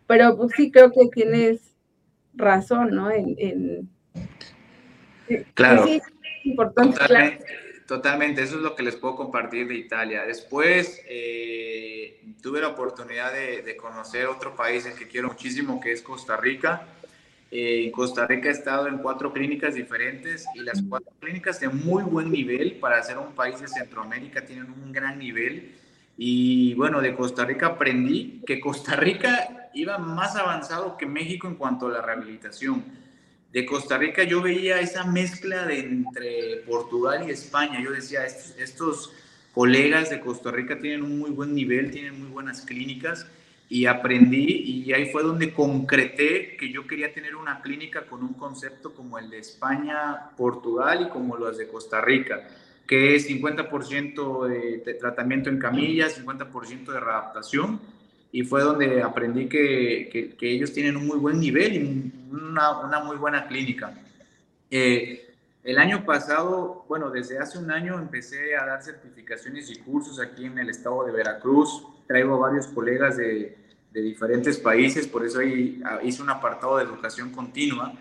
[0.05, 1.73] pero pues sí creo que tienes
[2.35, 3.09] razón, ¿no?
[5.53, 5.85] Claro.
[5.85, 7.13] Sí, es importante, claro.
[7.13, 7.45] Totalmente,
[7.87, 10.23] totalmente, eso es lo que les puedo compartir de Italia.
[10.25, 15.91] Después eh, tuve la oportunidad de, de conocer otro país el que quiero muchísimo, que
[15.91, 16.87] es Costa Rica.
[17.51, 21.69] Eh, en Costa Rica he estado en cuatro clínicas diferentes y las cuatro clínicas de
[21.69, 25.75] muy buen nivel para ser un país de Centroamérica tienen un gran nivel.
[26.17, 31.55] Y bueno, de Costa Rica aprendí que Costa Rica iba más avanzado que México en
[31.55, 32.83] cuanto a la rehabilitación
[33.55, 37.81] de Costa Rica yo veía esa mezcla de entre Portugal y España.
[37.81, 39.13] Yo decía, estos,
[39.53, 43.25] colegas de Costa Rica tienen un muy buen nivel, tienen muy buenas clínicas
[43.69, 48.33] y aprendí y ahí fue donde concreté que yo quería tener una clínica con un
[48.33, 52.45] concepto como el de España, Portugal y como los de Costa Rica,
[52.85, 57.79] que es 50% de, tratamiento en camillas, 50% de readaptación
[58.33, 63.47] y fue donde aprendí que, ellos tienen un muy buen nivel y una, muy buena
[63.47, 63.93] clínica.
[64.69, 65.33] Eh,
[65.63, 70.45] el año pasado, bueno, desde hace un año empecé a dar certificaciones y cursos aquí
[70.45, 71.83] en el estado de Veracruz.
[72.07, 73.57] Traigo a varios colegas de,
[73.95, 77.93] de diferentes países, por eso ahí hice un apartado de educación continua.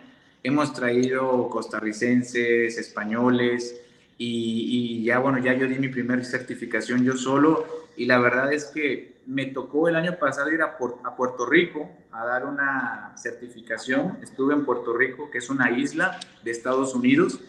[0.43, 3.81] Hemos traído costarricenses, españoles,
[4.19, 8.53] y, y, ya, bueno, ya yo di mi primera certificación yo solo y la verdad
[8.53, 14.19] es que me tocó el año pasado ir a, Puerto Rico a dar una certificación.
[14.23, 17.41] Estuve en Puerto Rico, que es una isla de Estados Unidos,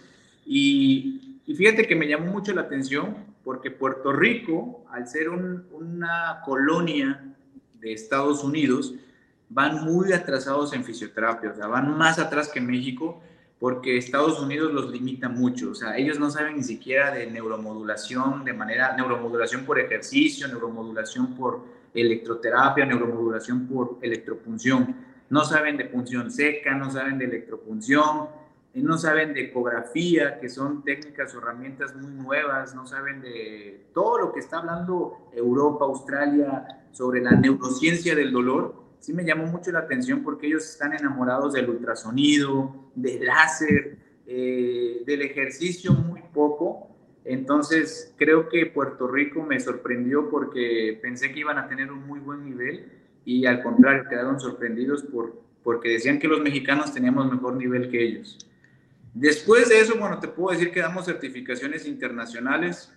[0.46, 5.68] y, y fíjate que me llamó mucho la atención porque Puerto Rico, al ser un,
[5.72, 7.36] una colonia
[7.80, 8.96] de Estados Unidos,
[9.50, 13.22] van muy atrasados en fisioterapia, o sea, van más atrás que México
[13.60, 18.44] porque Estados Unidos los limita mucho, o sea, ellos no saben ni siquiera de neuromodulación,
[18.44, 21.63] de manera, neuromodulación por ejercicio, neuromodulación por
[21.94, 24.96] electroterapia, neuromodulación por electropunción,
[25.30, 28.28] no saben de punción seca, no saben de electropunción,
[28.74, 34.20] no saben de ecografía, que son técnicas o herramientas muy nuevas, no saben de todo
[34.20, 39.72] lo que está hablando Europa, Australia, sobre la neurociencia del dolor, sí me llamó mucho
[39.72, 46.89] la atención porque ellos están enamorados del ultrasonido, del láser, eh, del ejercicio muy poco.
[47.24, 52.20] Entonces creo que Puerto Rico me sorprendió porque pensé que iban a tener un muy
[52.20, 52.94] buen nivel
[53.26, 58.04] y al contrario quedaron sorprendidos por, porque decían que los mexicanos teníamos mejor nivel que
[58.04, 58.39] ellos.
[59.13, 62.91] Después de eso, bueno, te puedo decir que damos certificaciones internacionales.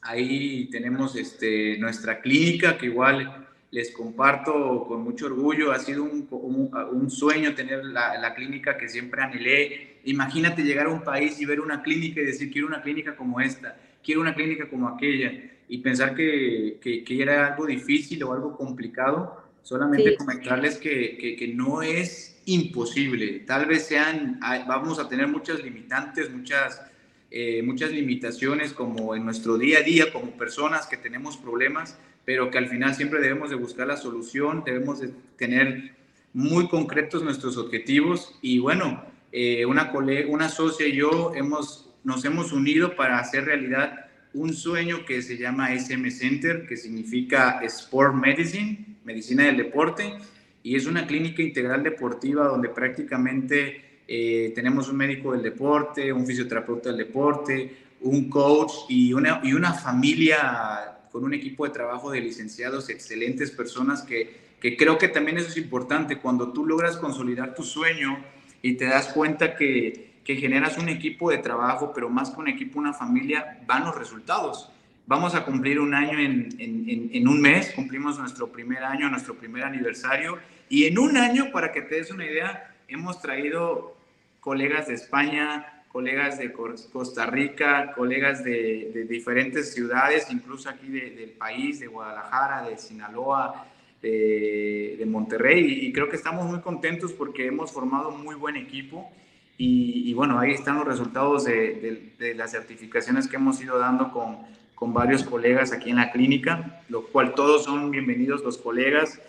[0.00, 3.43] Ahí tenemos este, nuestra clínica que igual
[3.74, 5.72] les comparto con mucho orgullo.
[5.72, 9.96] Ha sido un, un, un sueño tener la, la, clínica que siempre anhelé.
[10.04, 13.40] Imagínate llegar a un país y ver una clínica y decir, quiero una clínica como
[13.40, 15.32] esta, quiero una clínica como aquella,
[15.68, 19.42] y pensar que, que, que era algo difícil o algo complicado.
[19.64, 20.16] Solamente sí.
[20.18, 23.40] comentarles que, que, que, no es imposible.
[23.40, 26.80] Tal vez sean, vamos a tener muchas limitantes, muchas,
[27.28, 32.50] eh, muchas limitaciones como en nuestro día a día, como personas que tenemos problemas, pero
[32.50, 35.94] que al final siempre debemos de buscar la solución, debemos de tener
[36.32, 38.38] muy concretos nuestros objetivos.
[38.42, 43.44] Y bueno, eh, una, colega, una socia y yo hemos, nos hemos unido para hacer
[43.44, 50.14] realidad un sueño que se llama SM Center, que significa Sport Medicine, medicina del deporte,
[50.62, 56.26] y es una clínica integral deportiva donde prácticamente eh, tenemos un médico del deporte, un
[56.26, 62.10] fisioterapeuta del deporte, un coach y una, y una familia con un equipo de trabajo
[62.10, 66.96] de licenciados, excelentes personas que, que creo que también eso es importante, cuando tú logras
[66.96, 68.18] consolidar tu sueño
[68.62, 72.48] y te das cuenta que, que generas un equipo de trabajo, pero más que un
[72.48, 74.72] equipo, una familia, van los resultados.
[75.06, 79.36] Vamos a cumplir un año en, en, en, un mes, cumplimos nuestro primer año, nuestro
[79.36, 83.96] primer aniversario, y en un año, para que te des una idea, hemos traído
[84.40, 91.10] colegas de España, colegas de Costa Rica, colegas de, de diferentes ciudades, incluso aquí de,
[91.10, 93.64] del país, de Guadalajara, de Sinaloa,
[94.02, 98.56] de, de, Monterrey, y creo que estamos muy contentos porque hemos formado un muy buen
[98.56, 99.08] equipo.
[99.56, 104.38] Y, y bueno, ahí están los resultados de, las certificaciones que hemos ido dando con,
[104.74, 109.20] con varios colegas aquí en la clínica, lo cual todos son bienvenidos los colegas.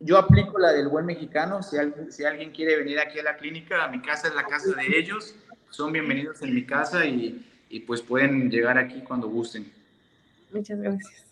[0.00, 3.36] Yo aplico la del buen mexicano, si alguien, si alguien quiere venir aquí a la
[3.36, 5.36] clínica, a mi casa es la casa de ellos,
[5.72, 9.72] son bienvenidos en mi casa y, y pues pueden llegar aquí cuando gusten.
[10.52, 11.24] Muchas gracias.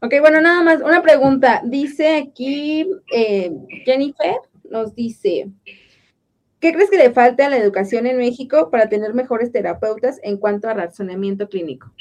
[0.00, 1.60] Ok, bueno, nada más, una pregunta.
[1.64, 3.52] Dice aquí eh,
[3.84, 4.36] Jennifer,
[4.70, 5.50] nos dice,
[6.60, 10.38] ¿qué crees que le falta a la educación en México para tener mejores terapeutas en
[10.38, 11.92] cuanto a razonamiento clínico?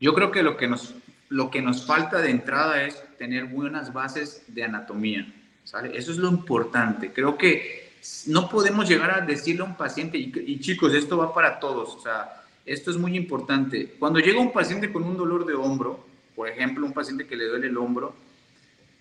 [0.00, 0.94] Yo creo que lo que nos,
[1.28, 5.26] lo que nos falta de entrada es tener buenas bases de anatomía.
[5.64, 5.96] ¿sale?
[5.98, 7.12] Eso es lo importante.
[7.12, 7.89] Creo que
[8.26, 12.00] no podemos llegar a decirle a un paciente, y, chicos, esto va para todos, o
[12.00, 13.94] sea, esto es muy importante.
[13.98, 17.46] Cuando llega un paciente con un dolor de hombro, por ejemplo, un paciente que le
[17.46, 18.14] duele el hombro,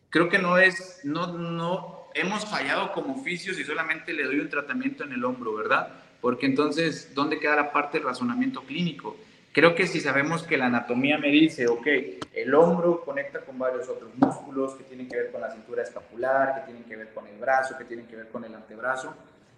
[0.10, 4.50] creo que no es, no, no, hemos fallado como oficios y solamente le doy un
[4.50, 5.89] tratamiento en el hombro, ¿verdad?
[6.22, 9.16] Porque entonces, ¿dónde queda la parte del razonamiento clínico?
[9.52, 11.88] Creo que si sabemos que la anatomía me dice, ok,
[12.34, 16.56] el hombro conecta con varios otros músculos que tienen que ver con la cintura escapular,
[16.56, 19.16] que tienen que ver con el brazo, que tienen que ver con el antebrazo.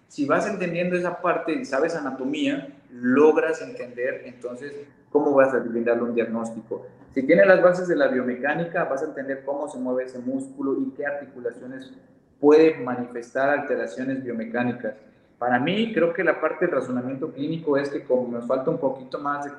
[0.08, 4.72] Si vas entendiendo esa parte y sabes anatomía, logras entender entonces
[5.10, 6.86] cómo vas a brindarle un diagnóstico.
[7.14, 10.80] Si tienes las bases de la biomecánica, vas a entender cómo se mueve ese músculo
[10.80, 11.92] y qué articulaciones
[12.40, 14.94] puede manifestar alteraciones biomecánicas.
[15.42, 18.78] Para mí, creo que la parte del razonamiento clínico es que como nos falta un
[18.78, 19.50] poquito más de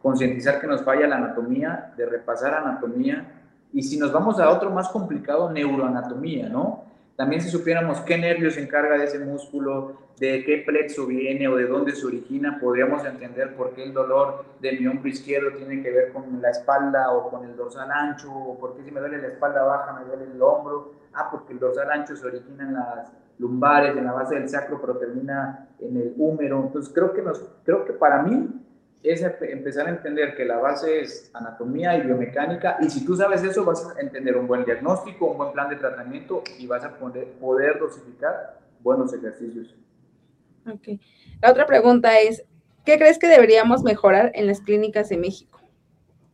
[0.00, 3.42] concientizar que nos falla la anatomía, de repasar anatomía,
[3.74, 6.82] y si nos vamos a otro más complicado, neuroanatomía, ¿no?
[7.14, 11.56] También si supiéramos qué nervio se encarga de ese músculo, de qué plexo viene o
[11.56, 15.82] de dónde se origina, podríamos entender por qué el dolor de mi hombro izquierdo tiene
[15.82, 19.00] que ver con la espalda o con el dorsal ancho, o por qué si me
[19.00, 20.94] duele la espalda baja me duele el hombro.
[21.12, 24.80] Ah, porque el dorsal ancho se origina en las lumbares, en la base del sacro,
[24.80, 26.62] pero termina en el húmero.
[26.64, 28.48] Entonces creo que, nos, creo que para mí
[29.02, 33.42] es empezar a entender que la base es anatomía y biomecánica y si tú sabes
[33.44, 36.98] eso vas a entender un buen diagnóstico, un buen plan de tratamiento y vas a
[36.98, 39.74] poder, poder dosificar buenos ejercicios.
[40.66, 41.00] Ok.
[41.40, 42.44] La otra pregunta es,
[42.84, 45.60] ¿qué crees que deberíamos mejorar en las clínicas de México?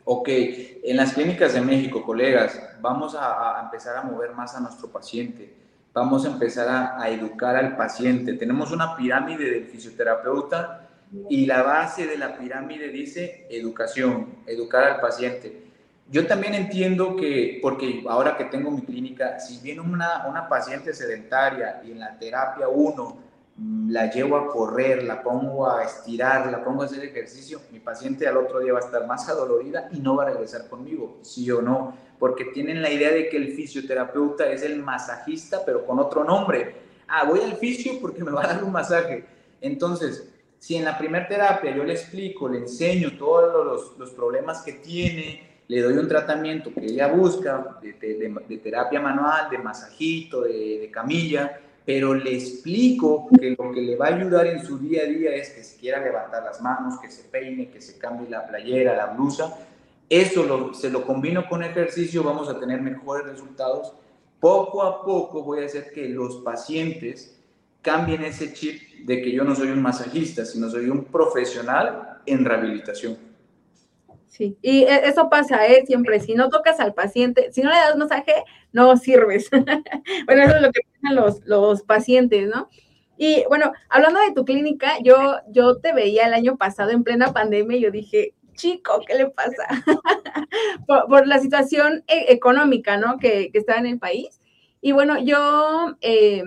[0.06, 4.60] Ok, en las clínicas de México, colegas, vamos a, a empezar a mover más a
[4.60, 5.54] nuestro paciente,
[5.94, 8.34] vamos a empezar a, educar al paciente.
[8.34, 10.88] Tenemos una pirámide del fisioterapeuta
[11.30, 15.62] y la base de la pirámide dice educación, educar al paciente.
[16.10, 20.92] Yo también entiendo que, porque ahora que tengo mi clínica, si viene una, una paciente
[20.92, 23.23] sedentaria y en la terapia uno mm,
[23.56, 28.26] la llevo a correr, la pongo a estirar, la pongo a hacer ejercicio, mi paciente
[28.26, 31.50] al otro día va a estar más adolorida y no va a regresar conmigo, sí
[31.50, 35.98] o no, porque tienen la idea de que el fisioterapeuta es el masajista, pero con
[35.98, 36.74] otro nombre.
[37.06, 39.24] Ah, voy al fisio porque me va a dar un masaje.
[39.60, 44.62] Entonces, si en la primera terapia yo le explico, le enseño todos los, los problemas
[44.62, 50.42] que tiene, le doy un tratamiento que ella busca, de, de, terapia manual, de masajito,
[50.42, 55.02] de, camilla, pero le explico que lo que le va a ayudar en su día
[55.02, 58.28] a día es que se quiera levantar las manos, que se peine, que se cambie
[58.28, 59.58] la playera, la blusa.
[60.08, 63.92] Eso se lo combino con ejercicio, vamos a tener mejores resultados.
[64.40, 67.38] Poco a poco voy a hacer que los pacientes
[67.82, 72.44] cambien ese chip de que yo no soy un masajista, sino soy un profesional en
[72.44, 73.33] rehabilitación.
[74.34, 75.84] Sí, y e, eso pasa, ¿eh?
[75.86, 79.48] Siempre, si no tocas al paciente, si no le das masaje, no sirves.
[80.26, 82.68] bueno, eso es lo que piensan los, los pacientes, ¿no?
[83.16, 87.32] Y bueno, hablando de tu clínica, yo, yo te veía el año pasado en plena
[87.32, 89.68] pandemia y yo dije, chico, ¿qué le pasa?
[91.08, 93.18] por, la situación e, económica, ¿no?
[93.18, 94.40] Que, que, está en el país.
[94.80, 96.42] Y bueno, yo eh,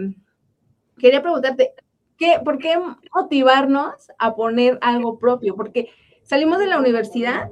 [0.97, 1.71] quería preguntarte,
[2.17, 2.77] ¿qué, ¿por qué
[3.15, 5.55] motivarnos a poner algo propio?
[5.55, 5.89] Porque
[6.27, 7.49] salimos de la universidad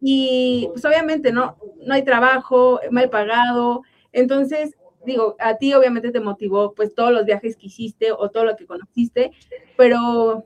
[0.00, 3.82] y pues obviamente no, no hay trabajo, mal pagado,
[4.12, 8.44] entonces digo, a ti obviamente te motivó pues todos los viajes que hiciste o todo
[8.44, 9.32] lo que conociste,
[9.76, 10.44] pero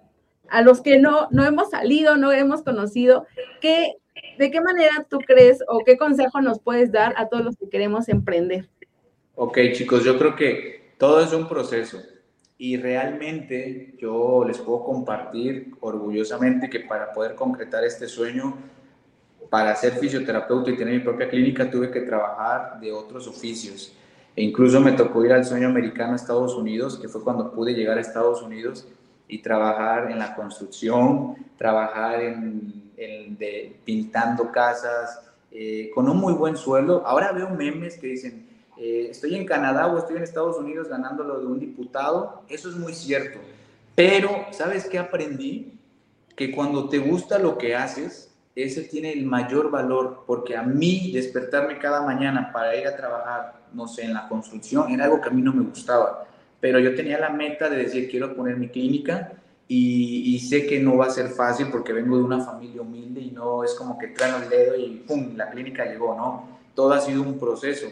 [0.49, 3.27] a los que no, no hemos salido, no hemos conocido,
[3.61, 3.95] ¿qué,
[4.39, 7.69] ¿de qué manera tú crees o qué consejo nos puedes dar a todos los que
[7.69, 8.69] queremos emprender?
[9.35, 11.99] Ok, chicos, yo creo que todo es un proceso.
[12.61, 18.57] Y realmente yo les puedo compartir orgullosamente que para poder concretar este sueño,
[19.49, 23.95] para ser fisioterapeuta y tener mi propia clínica, tuve que trabajar de otros oficios.
[24.35, 27.75] E incluso me tocó ir al sueño americano a Estados Unidos, que fue cuando pude
[27.75, 28.89] llegar a Estados Unidos
[29.29, 35.21] y trabajar en la construcción, trabajar en, de, pintando casas,
[35.53, 37.07] eh, con un muy buen sueldo.
[37.07, 38.48] Ahora veo memes que dicen,
[38.79, 42.69] eh, estoy en Canadá o estoy en Estados Unidos ganando lo de un diputado, eso
[42.69, 43.41] es muy cierto.
[43.95, 45.73] Pero, ¿sabes qué aprendí?
[46.37, 51.11] Que cuando te gusta lo que haces, ese tiene el mayor valor, porque a mí
[51.13, 55.29] despertarme cada mañana para ir a trabajar, no sé, en la construcción, era algo que
[55.29, 56.27] a mí no me gustaba.
[56.61, 59.33] Pero yo tenía la meta de decir, quiero poner mi clínica
[59.67, 63.21] y, y, sé que no va a ser fácil porque vengo de una familia humilde
[63.21, 65.37] y no es como que traen el dedo y ¡pum!
[65.37, 66.59] La clínica llegó, ¿no?
[66.75, 67.89] Todo ha sido un proceso.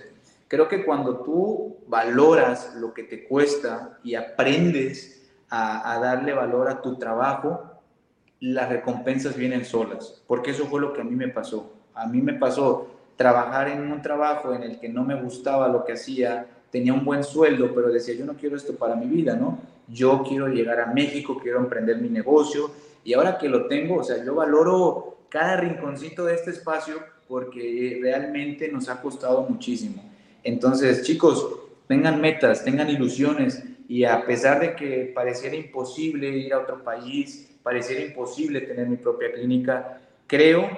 [0.49, 6.83] Creo que cuando tú valoras lo que te cuesta y aprendes a, darle valor a
[6.83, 7.71] tu trabajo,
[8.41, 11.73] las recompensas vienen solas, porque eso fue lo que a mí me pasó.
[11.95, 15.85] A mí me pasó trabajar en un trabajo en el que no me gustaba lo
[15.85, 19.35] que hacía, tenía un buen sueldo, pero decía, yo no quiero esto para mi vida,
[19.35, 19.59] ¿no?
[19.89, 22.71] Yo quiero llegar a México, quiero emprender mi negocio,
[23.03, 26.97] y ahora que lo tengo, o sea, yo valoro cada rinconcito de este espacio
[27.29, 30.03] porque realmente nos ha costado muchísimo.
[30.47, 31.45] Entonces, chicos,
[31.89, 37.51] tengan metas, tengan ilusiones, y a pesar de que pareciera imposible ir a otro país,
[37.65, 40.71] pareciera imposible tener mi propia clínica, creo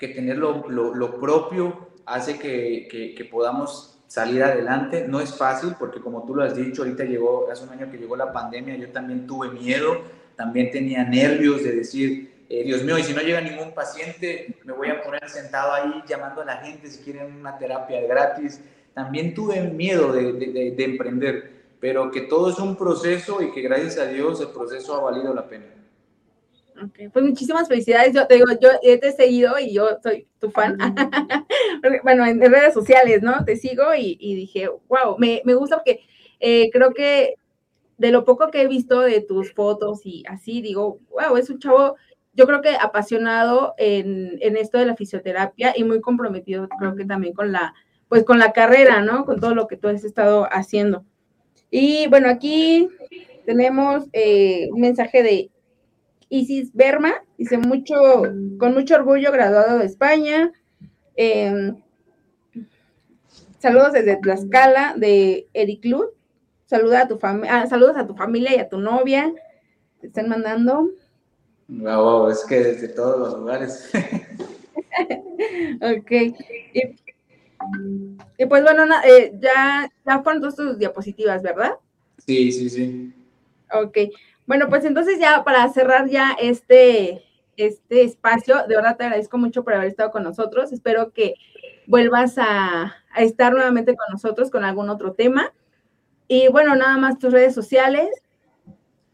[0.00, 5.06] que tener lo, propio hace que, que, que, podamos salir adelante.
[5.06, 7.98] No es fácil porque como tú lo has dicho, ahorita llegó, hace un año que
[7.98, 10.02] llegó la pandemia, yo también tuve miedo,
[10.34, 14.72] también tenía nervios de decir, eh, Dios mío, y si no llega ningún paciente, me
[14.72, 18.60] voy a poner sentado ahí llamando a la gente si quieren una terapia gratis.
[19.04, 23.62] También tuve miedo de, de, de emprender pero que todo es un proceso y que
[23.62, 25.66] gracias a Dios el proceso ha valido la pena.
[26.90, 27.08] Okay.
[27.08, 28.14] Pues muchísimas felicidades.
[28.14, 30.78] Yo te digo, yo te he seguido y yo soy tu fan.
[32.04, 33.44] bueno, en redes sociales, ¿no?
[33.44, 36.00] Te sigo y, y dije, wow, me, me, gusta porque
[36.38, 37.34] eh, creo que
[37.96, 41.58] de lo poco que he visto de tus fotos y así, digo, wow, es un
[41.58, 41.96] chavo,
[42.32, 47.04] yo creo que apasionado en, en esto de la fisioterapia y muy comprometido, creo que
[47.04, 47.74] también con la,
[48.08, 49.24] pues con la carrera, ¿no?
[49.24, 51.04] Con todo lo que tú has estado haciendo.
[51.70, 52.88] Y bueno, aquí
[53.44, 55.50] tenemos eh, un mensaje de
[56.30, 58.22] Isis Berma, dice mucho,
[58.58, 60.52] con mucho orgullo graduado de España.
[61.16, 61.76] Em,
[63.58, 66.06] saludos desde Tlaxcala, de Eric Luz.
[66.66, 69.32] Saluda a tu familia, ah, saludos a tu familia y a tu novia.
[70.00, 70.90] Te están mandando.
[71.68, 73.90] Wow, es que desde todos los lugares.
[75.80, 76.10] ok.
[76.74, 76.82] Y
[78.36, 81.72] y pues bueno, eh, ya, ya fueron todas tus diapositivas, ¿verdad?
[82.24, 83.14] Sí, sí, sí.
[83.72, 83.98] Ok.
[84.46, 87.22] Bueno, pues entonces ya para cerrar ya este,
[87.56, 90.72] este espacio, de verdad te agradezco mucho por haber estado con nosotros.
[90.72, 91.34] Espero que
[91.86, 95.52] vuelvas a, a estar nuevamente con nosotros con algún otro tema.
[96.28, 98.08] Y bueno, nada más tus redes sociales.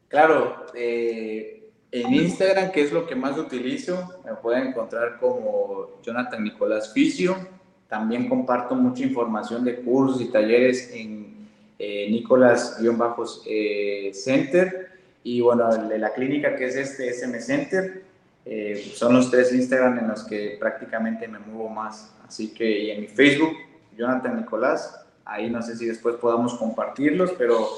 [0.08, 6.42] Claro, eh, en Instagram, que es lo que más utilizo, me pueden encontrar como Jonathan
[6.42, 7.53] Nicolás Fisio
[7.94, 11.46] también comparto mucha información de cursos y talleres en
[11.78, 14.88] eh, Nicolás-Center
[15.22, 18.02] y bueno, de la clínica que es este SM Center.
[18.44, 22.12] Eh, son los tres Instagram en los que prácticamente me muevo más.
[22.26, 23.52] Así que y en mi Facebook,
[23.96, 27.68] Jonathan Nicolás, ahí no sé si después podamos compartirlos, pero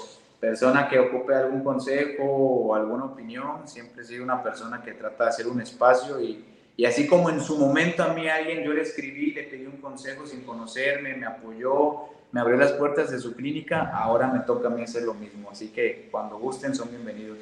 [0.40, 5.30] persona que ocupe algún consejo o alguna opinión, siempre soy una persona que trata de
[5.30, 6.42] hacer un espacio y
[6.76, 9.78] y así como en su momento a mí alguien, yo le escribí, le pedí un
[9.78, 14.68] consejo sin conocerme, me apoyó, me abrió las puertas de su clínica, ahora me toca
[14.68, 15.50] a mí hacer lo mismo.
[15.50, 17.38] Así que cuando gusten son bienvenidos.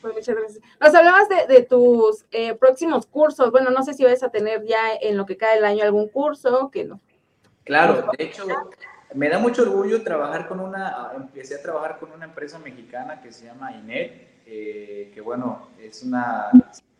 [0.00, 0.64] Pues muchas gracias.
[0.80, 3.50] Nos hablabas de, tus eh, próximos cursos.
[3.50, 6.08] Bueno, no sé si vas a tener ya en lo que cae el año algún
[6.08, 7.00] curso, que no.
[7.64, 8.46] Claro, de hecho,
[9.14, 13.32] me da mucho orgullo trabajar con una, empecé a trabajar con una empresa mexicana que
[13.32, 16.50] se llama INET, eh, que bueno, es una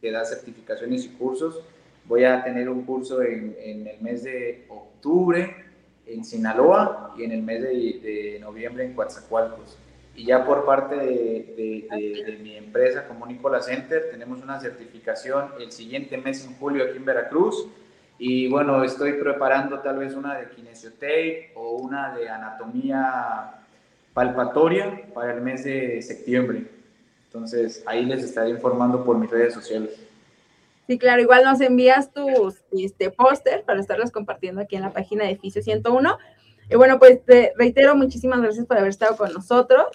[0.00, 1.62] que da certificaciones y cursos
[2.08, 5.66] Voy a tener un curso en, en el mes de octubre
[6.06, 9.76] en Sinaloa y en el mes de, de noviembre en Coatzacoalcos.
[10.14, 15.50] Y ya por parte de, de, de, mi empresa como Nicola Center tenemos una certificación
[15.60, 17.66] el siguiente mes en julio aquí en Veracruz.
[18.18, 23.56] Y bueno, estoy preparando tal vez una de kinesiotape o una de anatomía
[24.14, 26.64] palpatoria para el mes de septiembre.
[27.26, 30.00] Entonces ahí les estaré informando por mis redes sociales.
[30.86, 35.24] Sí, claro, igual nos envías tus este, póster para estarlos compartiendo aquí en la página
[35.24, 36.18] de Fisio 101.
[36.70, 39.86] Y bueno, pues te reitero, muchísimas gracias por haber estado con nosotros.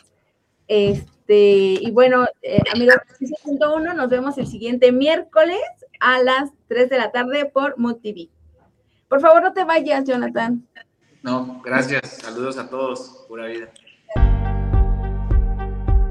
[0.67, 5.61] Este, y bueno, eh, amigos de Fisio 101, nos vemos el siguiente miércoles
[5.99, 8.29] a las 3 de la tarde por MoTV.
[9.07, 10.67] Por favor, no te vayas, Jonathan.
[11.23, 12.17] No, gracias.
[12.21, 13.25] Saludos a todos.
[13.27, 13.69] Pura vida.